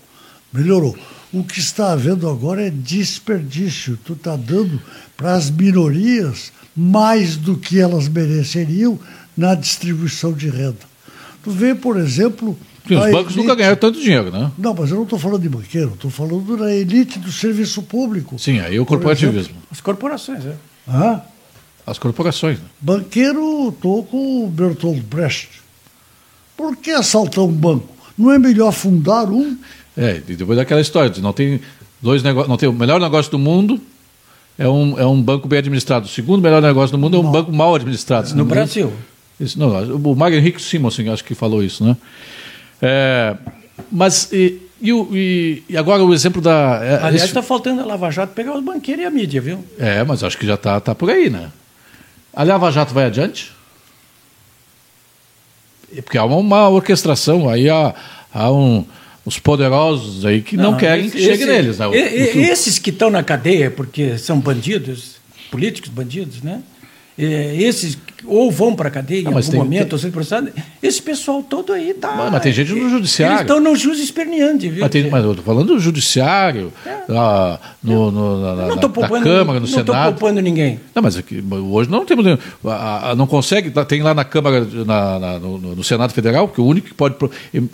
[0.53, 0.97] Melhorou.
[1.33, 3.99] O que está havendo agora é desperdício.
[4.05, 4.81] Tu está dando
[5.17, 8.99] para as minorias mais do que elas mereceriam
[9.37, 10.93] na distribuição de renda.
[11.43, 12.59] Tu vê, por exemplo.
[12.87, 13.37] Sim, os bancos elite...
[13.37, 14.51] nunca ganharam tanto dinheiro, né?
[14.59, 18.39] Não, mas eu não estou falando de banqueiro, estou falando da elite do serviço público.
[18.39, 19.55] Sim, aí o corporativismo.
[19.70, 20.55] As corporações, é.
[20.89, 21.22] Hã?
[21.87, 22.59] As corporações.
[22.59, 22.64] Né?
[22.80, 25.49] Banqueiro, estou com o Bertolt Brecht.
[26.57, 27.89] Por que assaltar um banco?
[28.16, 29.57] Não é melhor fundar um?
[29.97, 31.61] É, e depois daquela história, de não tem
[32.01, 33.80] dois negócios, não tem o melhor negócio do mundo
[34.59, 36.07] é um, é um banco bem administrado.
[36.07, 37.33] O segundo melhor negócio do mundo é um não.
[37.33, 38.35] banco mal administrado.
[38.35, 38.93] No Brasil.
[39.41, 41.97] Isso, não, o Magno Henrique Simonsen acho que falou isso, né?
[42.83, 43.37] É,
[43.91, 46.80] mas e, e, e, agora o exemplo da.
[46.83, 47.49] É, Aliás, está esse...
[47.49, 49.64] faltando a Lava Jato pegar os banqueiros e a mídia, viu?
[49.78, 51.51] É, mas acho que já está tá por aí, né?
[52.35, 53.53] A Lava Jato vai adiante?
[56.03, 57.95] Porque há uma orquestração, aí há,
[58.33, 58.85] há um,
[59.24, 61.78] os poderosos aí que não, não querem esse, que chegue esse, neles.
[61.78, 61.89] Né?
[61.95, 65.16] Esses que estão na cadeia porque são bandidos,
[65.51, 66.62] políticos bandidos, né?
[67.19, 69.93] É, esses ou vão para a cadeia não, em algum tem, momento, tem...
[69.93, 70.51] ou seja processado,
[70.83, 72.15] esse pessoal todo aí está.
[72.15, 73.35] Mas, mas, tem gente no judiciário.
[73.35, 74.81] Eles estão no jus esperneante, viu?
[74.81, 77.13] Mas, tem, mas eu estou falando do judiciário, é.
[77.13, 79.93] na, no, no, na, não na, poupando, na Câmara, no não Senado.
[79.93, 80.81] Não estou poupando ninguém.
[80.95, 82.25] Não, mas aqui, hoje não temos.
[82.65, 86.61] A, a, não consegue, tá, tem lá na Câmara, na, no, no, Senado Federal, que
[86.61, 87.17] o único que pode.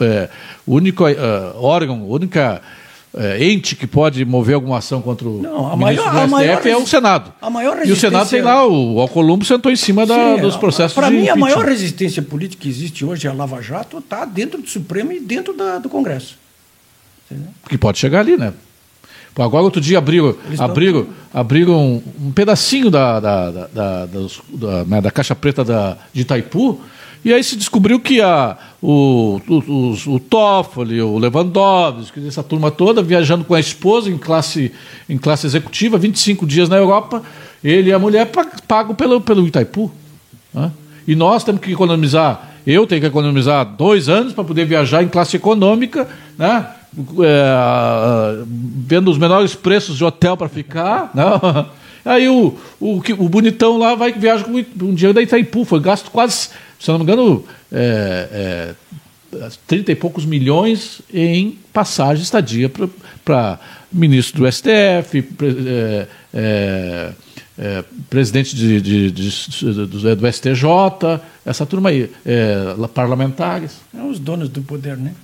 [0.01, 0.29] É,
[0.67, 2.63] único uh, órgão, a única
[3.15, 6.27] é, ente que pode mover alguma ação contra o Não, a maior, do STF a
[6.27, 7.33] maior, é o Senado.
[7.41, 10.57] A maior e o Senado tem lá, o Alcolumbo sentou em cima da, Sim, dos
[10.57, 14.61] processos Para mim, a maior resistência política que existe hoje a Lava Jato está dentro
[14.61, 16.37] do Supremo e dentro da, do Congresso.
[17.31, 17.51] Entendeu?
[17.69, 18.53] Que pode chegar ali, né?
[19.37, 25.01] Agora, outro dia, abriram, abriram, abriram um, um pedacinho da, da, da, da, da, né,
[25.01, 26.81] da Caixa Preta da, de Itaipu
[27.25, 33.03] e aí se descobriu que a, o, o, o Toffoli, o Lewandowski, essa turma toda,
[33.03, 34.73] viajando com a esposa em classe,
[35.09, 37.23] em classe executiva, 25 dias na Europa,
[37.63, 38.31] ele e a mulher
[38.69, 39.91] pagam pelo, pelo Itaipu.
[40.55, 40.71] Né?
[41.07, 45.09] E nós temos que economizar, eu tenho que economizar dois anos para poder viajar em
[45.09, 46.67] classe econômica, né?
[47.25, 51.11] é, vendo os menores preços de hotel para ficar.
[51.15, 51.67] Não.
[52.05, 56.11] Aí o, o, o bonitão lá vai viaja com um dia da Itaipu, foi gasto
[56.11, 56.49] quase,
[56.79, 58.75] se não me engano, é,
[59.33, 62.71] é, 30 e poucos milhões em passagem estadia
[63.25, 63.59] para
[63.93, 67.13] ministro do STF, é, é,
[67.59, 73.73] é, presidente de, de, de, do, do, STJ, essa turma aí, é, parlamentares.
[73.95, 75.15] É os donos do poder, né?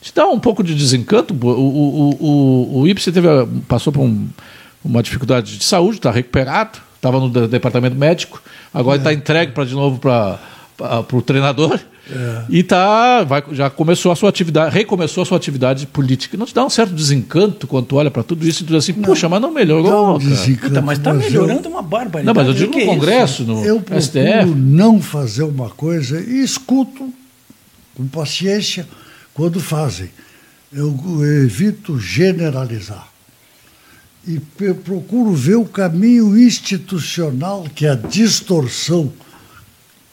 [0.00, 1.34] Te dá um pouco de desencanto.
[1.34, 3.28] O, o, o, o Ipsen teve,
[3.66, 4.28] passou por um,
[4.84, 8.42] uma dificuldade de saúde, está recuperado, estava no departamento médico,
[8.74, 9.14] agora está é.
[9.14, 10.38] entregue para de novo para
[11.12, 11.78] o treinador.
[12.10, 12.44] É.
[12.48, 16.36] E tá, vai, já começou a sua atividade, recomeçou a sua atividade política.
[16.36, 18.84] Não te dá um certo desencanto quando tu olha para tudo isso e tu diz
[18.84, 20.18] assim, não, puxa, mas não melhorou.
[20.18, 22.26] Não mas está melhorando eu, uma barbaridade.
[22.26, 24.46] Não, mas eu digo no é Congresso, no eu STF.
[24.56, 27.12] não fazer uma coisa e escuto
[27.94, 28.88] com paciência
[29.34, 30.08] quando fazem.
[30.72, 30.96] Eu
[31.44, 33.08] evito generalizar.
[34.28, 34.38] E
[34.84, 39.10] procuro ver o caminho institucional que a distorção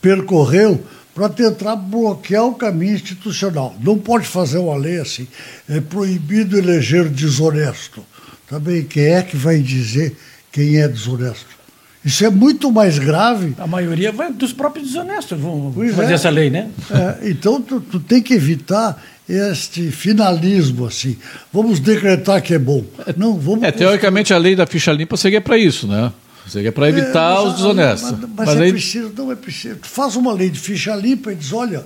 [0.01, 0.81] percorreu
[1.13, 3.75] para tentar bloquear o caminho institucional.
[3.81, 5.27] Não pode fazer uma lei assim.
[5.67, 8.05] É proibido eleger desonesto.
[8.47, 10.15] Também quem é que vai dizer
[10.51, 11.55] quem é desonesto?
[12.03, 13.55] Isso é muito mais grave.
[13.57, 16.15] A maioria vai dos próprios desonestos vão pois fazer é.
[16.15, 16.69] essa lei, né?
[16.91, 21.17] É, então tu, tu tem que evitar este finalismo assim.
[21.51, 22.83] Vamos decretar que é bom.
[23.17, 23.63] Não, vamos.
[23.63, 26.11] É, teoricamente a lei da ficha limpa seria para isso, né?
[26.47, 28.11] Seria para evitar é, os desonestos.
[28.11, 28.71] Mas, mas, mas é aí...
[28.71, 29.77] preciso, não é preciso.
[29.77, 31.83] Tu faz uma lei de ficha limpa e diz, olha,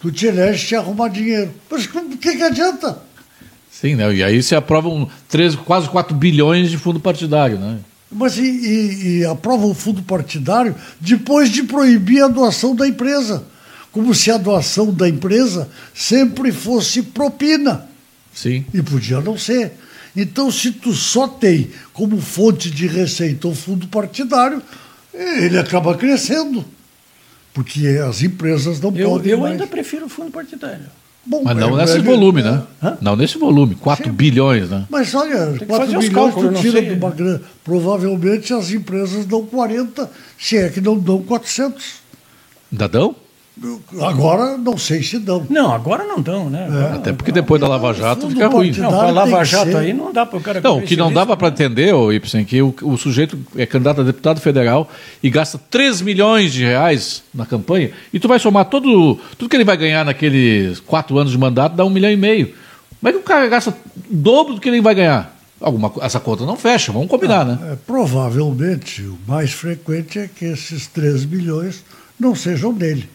[0.00, 1.52] tu te eleges te arrumar dinheiro.
[1.70, 2.98] Mas o que, que adianta?
[3.70, 4.12] Sim, né?
[4.12, 7.78] E aí se aprovam 13, quase 4 bilhões de fundo partidário, né?
[8.10, 13.44] Mas e, e, e aprova o fundo partidário depois de proibir a doação da empresa.
[13.92, 17.88] Como se a doação da empresa sempre fosse propina.
[18.32, 18.64] Sim.
[18.72, 19.72] E podia não ser.
[20.16, 24.62] Então, se tu só tem como fonte de receita o fundo partidário,
[25.12, 26.64] ele acaba crescendo.
[27.52, 29.32] Porque as empresas não eu, podem.
[29.32, 29.52] Eu mais.
[29.52, 30.86] ainda prefiro o fundo partidário.
[31.26, 32.62] Bom, Mas não é, nesse é, volume, né?
[32.82, 32.96] Hã?
[33.00, 34.12] Não nesse volume, 4 Sim.
[34.12, 34.86] bilhões, né?
[34.88, 37.42] Mas olha, 4 bilhões tu tira de uma grana.
[37.62, 41.84] Provavelmente as empresas dão 40, se é que não dão 400.
[42.72, 43.14] Ainda dão?
[44.00, 45.46] Agora não sei se dão.
[45.50, 46.66] Não, agora não dão, né?
[46.70, 46.96] É.
[46.96, 48.72] Até porque depois da Lava Jato fica ruim.
[48.72, 50.60] Não, a Lava Jato aí não dá para o cara.
[50.62, 54.00] Não, o que não dava para entender, o Ibsen, que o, o, sujeito é candidato
[54.00, 54.88] a deputado federal
[55.22, 59.56] e gasta 3 milhões de reais na campanha, e tu vai somar todo, tudo que
[59.56, 62.54] ele vai ganhar naqueles quatro anos de mandato, dá um milhão e meio.
[62.98, 63.74] Como é que o cara gasta o
[64.10, 65.36] dobro do que ele vai ganhar?
[65.60, 67.58] Alguma, essa conta não fecha, vamos combinar, né?
[67.72, 71.84] É, provavelmente, o mais frequente é que esses 3 milhões
[72.18, 73.06] não sejam dele.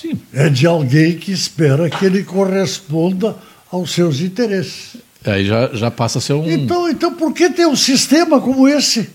[0.00, 0.20] Sim.
[0.32, 3.36] É de alguém que espera que ele corresponda
[3.70, 4.96] aos seus interesses.
[5.24, 6.50] Aí já, já passa a ser um.
[6.50, 9.08] Então, então, por que ter um sistema como esse?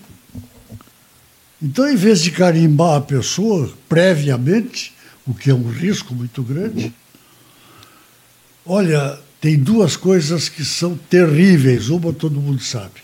[1.62, 4.94] Então, em vez de carimbar a pessoa previamente,
[5.26, 6.92] o que é um risco muito grande,
[8.64, 11.90] olha, tem duas coisas que são terríveis.
[11.90, 13.02] Uma todo mundo sabe,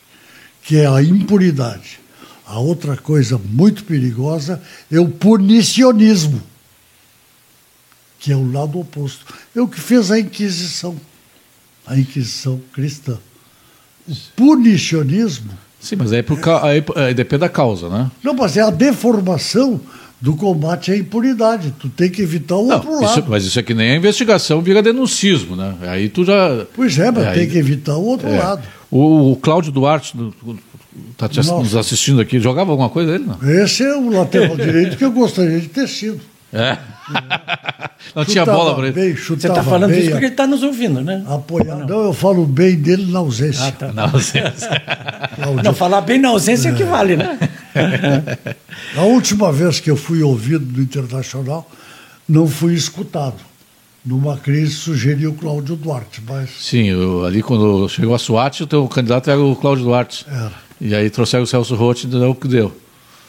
[0.63, 2.01] que é a impunidade.
[2.47, 6.43] A outra coisa muito perigosa é o punicionismo
[8.27, 9.25] que é o lado oposto.
[9.55, 10.97] É o que fez a Inquisição,
[11.87, 13.17] a Inquisição cristã.
[14.09, 15.53] O punicionismo.
[15.79, 18.11] Sim, mas aí, por, aí, aí depende da causa, né?
[18.25, 19.81] Não, mas é a deformação
[20.21, 21.73] do combate à impunidade.
[21.79, 23.05] Tu tem que evitar o não, outro lado.
[23.05, 25.77] Isso, mas isso aqui nem a investigação vira denuncismo, né?
[25.83, 26.67] Aí tu já.
[26.75, 28.37] Pois é, mas é, tem que evitar o outro é.
[28.37, 28.67] lado.
[28.91, 30.17] O, o Cláudio Duarte
[31.13, 33.25] está nos assistindo aqui, jogava alguma coisa ele?
[33.25, 33.39] Não?
[33.63, 36.21] Esse é o lateral direito que eu gostaria de ter sido.
[36.53, 36.77] É.
[38.15, 39.15] Não tinha bola para ele.
[39.15, 41.25] Você está falando bem, isso porque ele está nos ouvindo, né?
[41.29, 41.87] Apoiado.
[41.87, 42.05] Não.
[42.05, 43.67] eu falo bem dele na ausência.
[43.67, 43.93] Ah, tá.
[43.93, 44.83] Na ausência.
[45.63, 46.75] não, falar bem na ausência é.
[46.75, 47.39] que vale, né?
[48.97, 51.69] A última vez que eu fui ouvido no Internacional,
[52.29, 53.37] não fui escutado.
[54.05, 56.49] Numa crise sugeriu o Cláudio Duarte, mas...
[56.61, 60.25] Sim, eu, ali quando chegou a SWAT, o teu candidato era o Cláudio Duarte.
[60.31, 60.53] Era.
[60.81, 62.73] E aí trouxeram o Celso Roth e deu o que deu.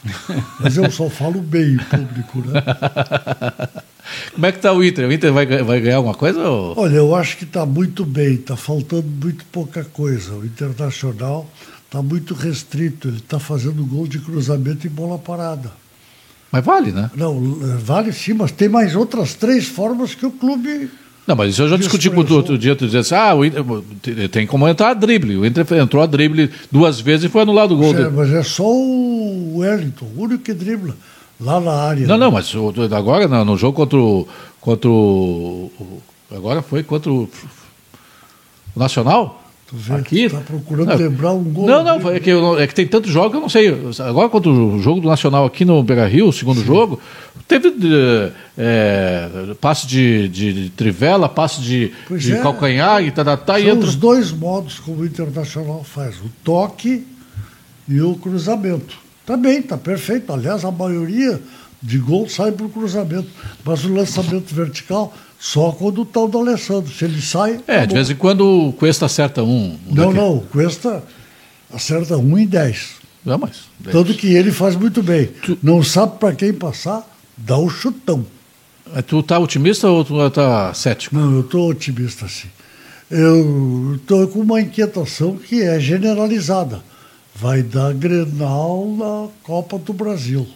[0.60, 2.62] Mas eu só falo bem em público, né?
[4.32, 5.06] Como é que está o Inter?
[5.06, 6.40] O Inter vai, vai ganhar alguma coisa?
[6.40, 6.78] Ou...
[6.78, 10.34] Olha, eu acho que está muito bem, está faltando muito pouca coisa.
[10.34, 11.48] O Internacional
[11.84, 15.72] está muito restrito, ele está fazendo gol de cruzamento e bola parada.
[16.50, 17.10] Mas vale, né?
[17.14, 20.90] Não, vale sim, mas tem mais outras três formas que o clube
[21.28, 24.28] não, mas isso eu já discuti com o outro dia, tu dizia assim, ah, Inter,
[24.30, 25.36] tem como entrar a drible.
[25.36, 27.94] O Inter entrou a drible duas vezes e foi anulado o gol.
[27.94, 30.96] É, mas é só o Wellington, o único que dribla
[31.38, 32.06] lá na área.
[32.06, 32.24] Não, né?
[32.24, 32.50] não, mas
[32.96, 34.26] agora no, no jogo contra o,
[34.58, 35.70] contra o,
[36.34, 37.28] Agora foi contra o
[38.74, 39.37] O Nacional?
[39.90, 40.24] Aqui?
[40.24, 41.66] Está procurando não, lembrar um gol.
[41.66, 43.68] Não, não, é que, é que tem tantos jogos que eu não sei.
[44.00, 46.66] Agora, contra o jogo do Nacional aqui no Beira Rio, o segundo Sim.
[46.66, 46.98] jogo,
[47.46, 47.74] teve
[48.56, 49.28] é,
[49.60, 53.68] passe de, de, de, trivela, passe de, de é, calcanhar e tá, tá, tá São
[53.68, 53.86] entra...
[53.86, 57.06] os dois modos como o Internacional faz: o toque
[57.86, 58.96] e o cruzamento.
[59.26, 60.32] Tá bem, tá perfeito.
[60.32, 61.38] Aliás, a maioria
[61.82, 63.28] de gols sai para o cruzamento.
[63.64, 66.92] Mas o lançamento vertical só quando o tal do Alessandro.
[66.92, 67.60] Se ele sai.
[67.66, 69.78] É, de vez em quando o Cuesta acerta um.
[69.88, 70.16] um não, daqui.
[70.16, 71.02] não, o Cuesta
[71.72, 72.90] acerta um em dez.
[73.24, 73.68] Não, mas.
[73.90, 75.26] Tanto que ele faz muito bem.
[75.26, 75.58] Tu...
[75.62, 78.26] Não sabe para quem passar, dá o um chutão.
[78.94, 81.14] É, tu tá otimista ou tu tá cético?
[81.14, 82.48] Não, eu tô otimista sim.
[83.10, 86.82] Eu estou com uma inquietação que é generalizada.
[87.34, 90.46] Vai dar Grenal na Copa do Brasil.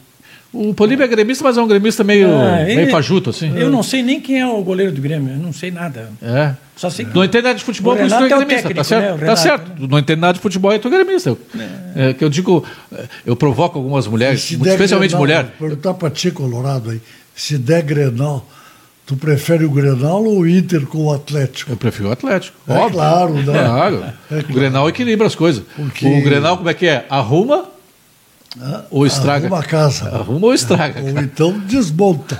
[0.53, 3.57] O Políbio é gremista, mas é um gremista meio, ah, ele, meio fajuto, assim.
[3.57, 6.11] Eu não sei nem quem é o goleiro do Grêmio, eu não sei nada.
[6.21, 6.55] É.
[6.77, 7.15] Só sei que...
[7.15, 9.19] Não entende nada de futebol, mas tu é gremista, técnico, tá certo?
[9.19, 9.27] Né?
[9.27, 9.81] tá certo.
[9.81, 9.89] Né?
[9.89, 11.35] Não entende nada de futebol, é tu gremista.
[11.97, 12.11] É.
[12.11, 12.63] É, que eu digo,
[13.25, 15.51] eu provoco algumas mulheres, especialmente mulheres.
[15.59, 17.01] Perguntar para ti, Colorado, aí,
[17.35, 18.47] se der Grenal,
[19.07, 21.73] tu prefere o Grenal ou o Inter com o Atlético?
[21.73, 22.93] Eu prefiro o Atlético, é óbvio.
[22.93, 23.45] Claro, né?
[23.45, 23.95] Claro.
[23.97, 24.47] É claro.
[24.51, 25.63] O Grenal equilibra as coisas.
[25.75, 26.07] Porque...
[26.07, 27.07] O Grenal, como é que é?
[27.09, 27.72] Arruma
[28.61, 29.47] ah, ou estraga.
[29.47, 30.09] Arruma a casa.
[30.09, 31.01] Arruma ou estraga.
[31.01, 32.39] Ou então desmonta.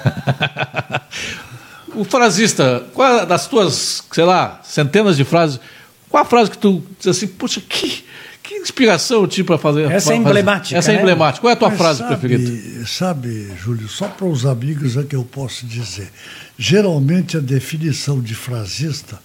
[1.95, 5.61] o frasista, qual das tuas, sei lá, centenas de frases,
[6.09, 8.05] qual a frase que tu diz assim, puxa, que,
[8.43, 9.91] que inspiração eu tive para fazer?
[9.91, 10.79] Essa é emblemática.
[10.79, 11.01] Essa é né?
[11.01, 11.41] emblemática.
[11.41, 12.87] Qual é a tua Mas frase sabe, preferida?
[12.87, 16.11] Sabe, Júlio, só para os amigos é que eu posso dizer.
[16.59, 19.19] Geralmente a definição de frasista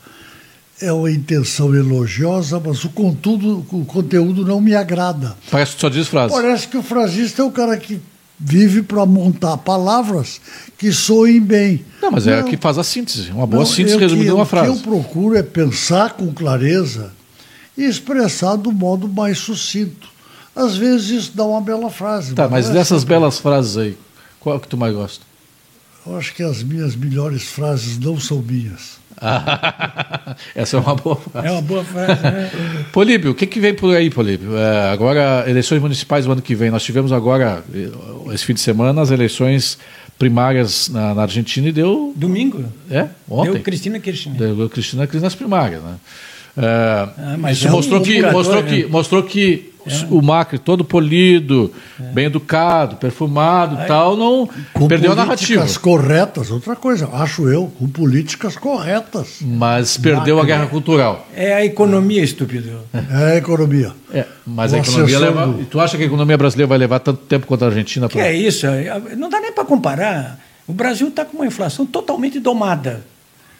[0.81, 5.35] é uma intenção elogiosa, mas o, contudo, o conteúdo não me agrada.
[5.49, 6.33] Parece que só diz frase.
[6.33, 7.99] Parece que o frasista é o cara que
[8.39, 10.39] vive para montar palavras
[10.77, 11.83] que soem bem.
[12.01, 14.33] Não, mas é não, é que faz a síntese, uma boa não, síntese resumida em
[14.33, 14.69] uma frase.
[14.69, 17.11] O que eu procuro é pensar com clareza
[17.75, 20.09] e expressar do modo mais sucinto.
[20.55, 22.33] Às vezes isso dá uma bela frase.
[22.33, 23.97] Tá, mas, mas é dessas belas frases aí,
[24.39, 25.26] qual é que tu mais gosta?
[26.09, 28.97] Eu acho que as minhas melhores frases não são minhas.
[30.55, 31.47] Essa é uma boa frase.
[31.47, 32.23] É uma boa frase.
[32.23, 32.51] Né?
[32.93, 34.55] Políbio, o que, que vem por aí, Políbio?
[34.55, 36.69] É, agora, eleições municipais do ano que vem.
[36.71, 37.89] Nós tivemos agora, eh,
[38.33, 39.77] esse fim de semana, as eleições
[40.17, 42.13] primárias na, na Argentina e deu.
[42.15, 42.63] Domingo?
[42.89, 43.07] É?
[43.29, 43.53] Ontem.
[43.53, 44.37] Deu Cristina Kirchner.
[44.37, 45.95] Deu Cristina Kirchner nas primárias, né?
[46.57, 48.69] É, ah, mas isso é mostrou, um que, mostrou, né?
[48.69, 50.07] que, mostrou que é.
[50.09, 52.03] o Macri todo polido, é.
[52.03, 55.61] bem educado, perfumado e tal, não com perdeu a narrativa.
[55.61, 59.37] políticas corretas, outra coisa, acho eu, com políticas corretas.
[59.41, 60.51] Mas perdeu Macri.
[60.51, 61.27] a guerra cultural.
[61.35, 62.79] É a economia, estúpido.
[62.93, 63.93] É a economia.
[64.13, 65.47] É, mas o a economia leva.
[65.47, 65.65] Do...
[65.65, 68.07] Tu acha que a economia brasileira vai levar tanto tempo quanto a Argentina?
[68.07, 68.27] Que pra...
[68.27, 68.65] é isso,
[69.17, 70.39] não dá nem para comparar.
[70.67, 73.05] O Brasil está com uma inflação totalmente domada.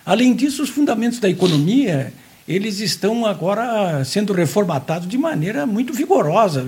[0.06, 2.14] Além disso, os fundamentos da economia
[2.48, 6.68] eles estão agora sendo reformatados de maneira muito vigorosa.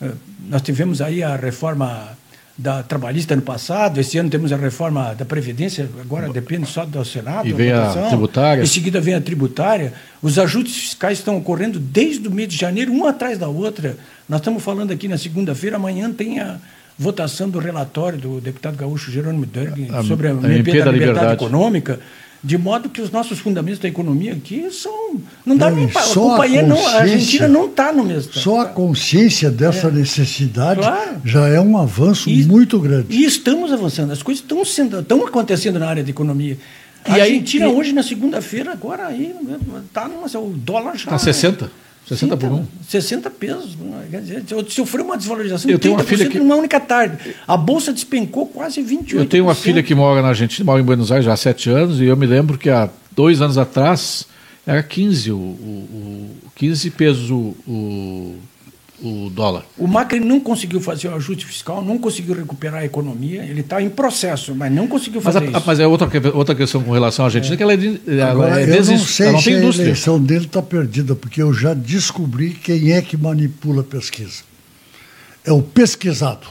[0.00, 0.12] Eh,
[0.48, 2.16] nós tivemos aí a reforma
[2.56, 7.02] da trabalhista no passado, esse ano temos a reforma da Previdência, agora depende só do
[7.04, 7.48] Senado.
[7.48, 8.62] E vem a, a tributária.
[8.62, 9.94] Em seguida vem a tributária.
[10.20, 13.96] Os ajustes fiscais estão ocorrendo desde o mês de janeiro, uma atrás da outra.
[14.28, 16.58] Nós estamos falando aqui na segunda-feira, amanhã tem a
[16.98, 20.98] votação do relatório do deputado gaúcho Jerônimo Derg sobre a, a MP da, da liberdade,
[20.98, 21.98] liberdade econômica.
[22.42, 25.20] De modo que os nossos fundamentos da economia aqui são.
[25.44, 26.02] Não dá nem para.
[26.02, 28.32] A, não, a Argentina não está no mesmo.
[28.32, 29.90] Só a consciência dessa é.
[29.90, 31.20] necessidade claro.
[31.22, 33.14] já é um avanço e, muito grande.
[33.14, 34.10] E estamos avançando.
[34.12, 36.56] As coisas estão, sendo, estão acontecendo na área da economia.
[37.04, 39.34] A e Argentina aí, hoje, na segunda-feira, agora aí,
[39.86, 41.04] está o dólar já.
[41.04, 41.70] Está 60?
[42.06, 42.66] 60 por um?
[42.88, 43.76] 60 pesos.
[44.10, 46.38] Quer dizer, sofreu uma desvalorização eu tenho uma filha que...
[46.38, 47.34] numa única tarde.
[47.46, 49.14] A Bolsa despencou quase 28%.
[49.14, 51.70] Eu tenho uma filha que mora na Argentina, mora em Buenos Aires já há sete
[51.70, 54.26] anos, e eu me lembro que há dois anos atrás
[54.66, 58.38] era 15, o, o, o 15 pesos o, o
[59.02, 59.64] o dólar.
[59.78, 63.80] O Macri não conseguiu fazer o ajuste fiscal, não conseguiu recuperar a economia, ele está
[63.80, 65.66] em processo, mas não conseguiu fazer mas a, isso.
[65.66, 67.56] Mas é outra, outra questão com relação à Argentina, é.
[67.56, 70.62] que ela, é, Agora, é eu não sei ela não se a eleição dele está
[70.62, 74.42] perdida, porque eu já descobri quem é que manipula a pesquisa.
[75.44, 76.46] É o pesquisado.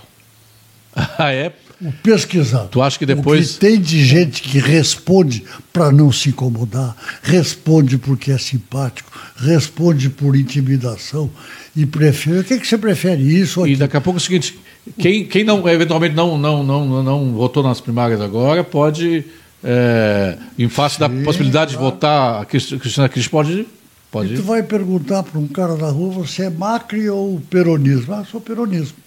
[1.17, 1.53] Ah, é?
[1.81, 2.67] o pesquisado.
[2.69, 3.51] Tu acha que depois.
[3.51, 9.09] O que tem de gente que responde para não se incomodar, responde porque é simpático,
[9.37, 11.29] responde por intimidação
[11.75, 12.39] e prefere.
[12.39, 13.21] O que, é que você prefere?
[13.21, 14.57] Isso E daqui a pouco é o seguinte:
[14.97, 19.25] quem, quem não, eventualmente não, não, não, não votou nas primárias agora pode,
[19.63, 21.87] é, em face Sim, da possibilidade claro.
[21.87, 23.67] de votar a Cristina Kirchner, pode.
[24.11, 24.33] pode...
[24.33, 28.13] E tu vai perguntar para um cara na rua: você é Macri ou peronismo?
[28.13, 28.97] Ah, sou peronismo.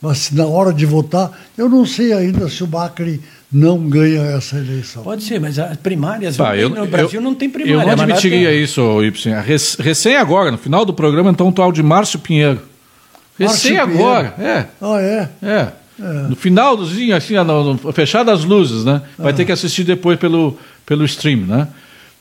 [0.00, 3.20] Mas na hora de votar, eu não sei ainda se o Macri
[3.50, 5.02] não ganha essa eleição.
[5.02, 7.90] Pode ser, mas as primárias tá, eu, no Brasil eu, não tem primária.
[7.90, 9.34] Eu não admitiria isso, Y.
[9.78, 12.60] Recém agora, no final do programa, então, o tal de Márcio Pinheiro.
[13.38, 14.58] Recém Márcio agora, Pinheiro.
[14.58, 14.68] é.
[14.80, 15.28] Ah, é?
[15.42, 15.68] É.
[16.00, 16.28] É.
[16.28, 17.34] No finalzinho, assim,
[17.92, 19.02] fechado as luzes, né?
[19.18, 21.68] Vai ter que assistir depois pelo, pelo stream, né?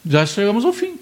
[0.10, 0.96] Já chegamos ao fim.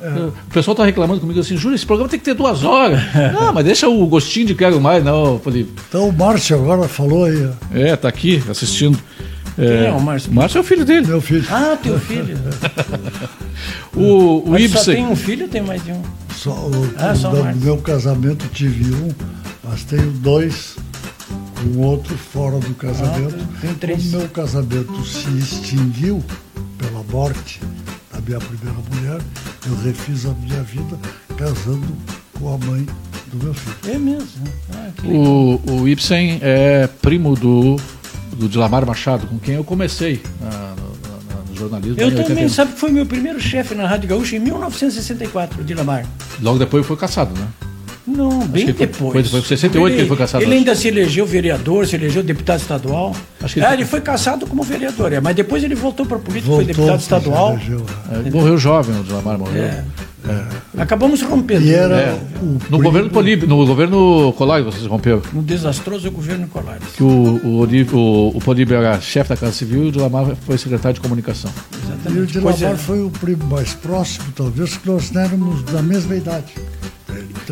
[0.00, 0.08] É.
[0.08, 3.00] O pessoal está reclamando comigo assim, Júlio, esse programa tem que ter duas horas.
[3.32, 5.72] não, mas deixa o gostinho de quero mais, não, Felipe.
[5.88, 7.50] Então o Márcio agora falou aí.
[7.72, 8.98] É, tá aqui assistindo.
[9.56, 10.32] Quem é, é o Márcio?
[10.32, 11.06] Márcio é o filho dele.
[11.06, 11.46] Meu filho.
[11.50, 12.36] Ah, teu filho.
[13.94, 14.82] o o Ibsen.
[14.82, 16.02] Só tem um filho ou tem mais de um?
[16.34, 19.10] Só, o, ah, só do meu casamento tive um,
[19.62, 20.76] mas tenho dois
[21.66, 23.36] um outro fora do casamento.
[23.62, 26.22] Ah, tem O meu casamento se extinguiu
[26.78, 27.60] pela morte
[28.12, 29.20] da minha primeira mulher,
[29.66, 30.98] eu refiz a minha vida
[31.36, 31.86] casando
[32.38, 32.86] com a mãe
[33.32, 33.94] do meu filho.
[33.94, 34.46] É mesmo?
[34.72, 37.76] Ah, o, o Ibsen é primo do,
[38.34, 42.00] do Dilamar Machado, com quem eu comecei na, na, no jornalismo.
[42.00, 46.06] Eu também, sabe que foi meu primeiro chefe na Rádio Gaúcha em 1964, o Dilamar.
[46.40, 47.46] Logo depois foi caçado, né?
[48.06, 49.12] Não, bem depois.
[49.12, 50.44] Foi, foi, em 68 ele, que ele foi caçado.
[50.44, 53.16] Ele ainda se elegeu vereador, se elegeu deputado estadual.
[53.42, 56.18] Acho que ele, é, ele foi caçado como vereador, é, mas depois ele voltou para
[56.18, 57.52] a política, voltou, foi deputado estadual.
[57.54, 58.30] Elegeu, é.
[58.30, 59.64] morreu jovem, o Dilamar morreu.
[59.64, 59.84] É.
[60.76, 60.82] É.
[60.82, 61.64] Acabamos rompendo.
[61.64, 62.20] E era é.
[62.70, 65.22] no, governo Polib, no governo Colares vocês romperam.
[65.32, 66.88] No desastroso governo Colares.
[66.96, 70.58] Que o, o, o, o Polib era chefe da Casa Civil e o Dilamar foi
[70.58, 71.50] secretário de comunicação.
[71.84, 72.18] Exatamente.
[72.18, 72.76] E o Dilamar é.
[72.76, 76.52] foi o primo mais próximo, talvez, que nós éramos da mesma idade.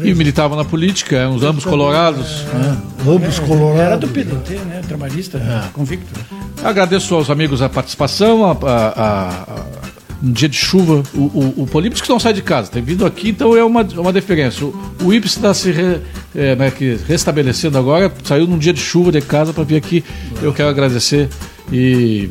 [0.03, 2.45] E militavam na política, uns ambos colorados.
[2.53, 2.83] É, né?
[3.07, 3.81] Ambos colorados.
[3.81, 4.81] Era do PDT, né?
[4.87, 5.69] Trabalhista, é.
[5.73, 6.19] convicto.
[6.65, 9.82] Agradeço aos amigos a participação, a, a, a
[10.23, 11.03] um dia de chuva.
[11.15, 14.13] O, o, o Políptico não sai de casa, tem vindo aqui, então é uma, uma
[14.13, 14.65] diferença.
[14.65, 16.01] O, o Ips está se re,
[16.35, 20.05] é, né, que restabelecendo agora, saiu num dia de chuva de casa para vir aqui.
[20.41, 21.29] Eu quero agradecer
[21.73, 22.29] e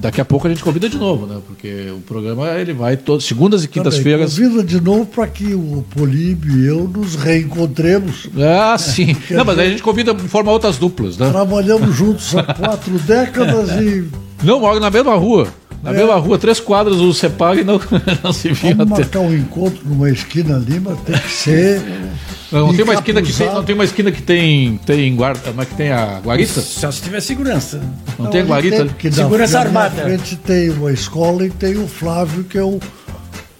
[0.00, 1.40] daqui a pouco a gente convida de novo, né?
[1.46, 4.38] Porque o programa ele vai todas segundas e quintas-feiras.
[4.38, 8.28] Convida de novo para que o Políbio e eu nos reencontremos.
[8.38, 9.16] Ah, sim.
[9.30, 11.30] Não, mas aí a gente convida de forma outras duplas, né?
[11.30, 14.04] Trabalhamos juntos há quatro décadas e.
[14.44, 15.48] Não, moro na mesma rua.
[15.82, 15.94] Na é.
[15.94, 17.80] mesma rua, três quadras o e não,
[18.22, 18.76] não se viu.
[18.76, 19.02] Vamos até.
[19.02, 21.82] marcar um encontro numa esquina ali, mas tem que ser.
[22.52, 25.68] Não, tem uma esquina que tem, não tem uma esquina que tem tem guarda, mas
[25.68, 26.60] que tem a guarita?
[26.60, 27.78] Só se tiver segurança.
[28.16, 28.86] Não, não tem a guarita?
[28.86, 29.96] Tem, segurança armada.
[29.96, 32.78] Na frente tem uma escola e tem o Flávio que é o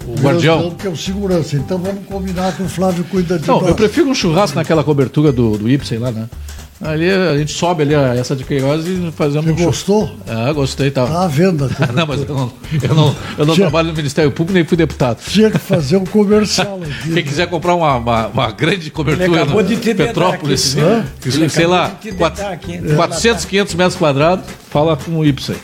[0.06, 0.70] o guardião.
[0.70, 1.56] Que é o segurança.
[1.56, 5.32] Então vamos combinar que o Flávio cuida de Não, eu prefiro um churrasco naquela cobertura
[5.32, 6.28] do, do Ipsen lá, né?
[6.80, 9.46] Ali a gente sobe ali essa de Queiroz e fazemos.
[9.46, 10.10] Você um gostou?
[10.26, 10.90] Ah, gostei.
[10.90, 11.06] Tá.
[11.06, 11.70] Tá à venda.
[11.94, 12.52] não, mas eu não,
[12.82, 13.66] eu não, eu não Tinha...
[13.66, 15.18] trabalho no Ministério Público nem fui deputado.
[15.26, 17.14] Tinha que fazer um comercial aqui.
[17.14, 19.56] Quem quiser comprar uma, uma, uma grande cobertura no
[19.96, 25.56] Petrópolis, aqui, sei lá, 400, 400, 500 metros quadrados, fala com o Ipsen.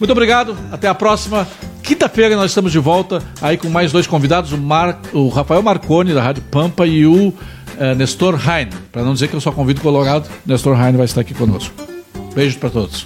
[0.00, 1.46] Muito obrigado, até a próxima.
[1.82, 5.00] Quinta-feira nós estamos de volta aí com mais dois convidados, o, Mar...
[5.12, 7.34] o Rafael Marconi, da Rádio Pampa, e o
[7.78, 8.72] uh, Nestor Heine.
[8.92, 11.74] Para não dizer que eu só convido Colorado, Nestor Heine vai estar aqui conosco.
[12.34, 13.04] Beijos para todos.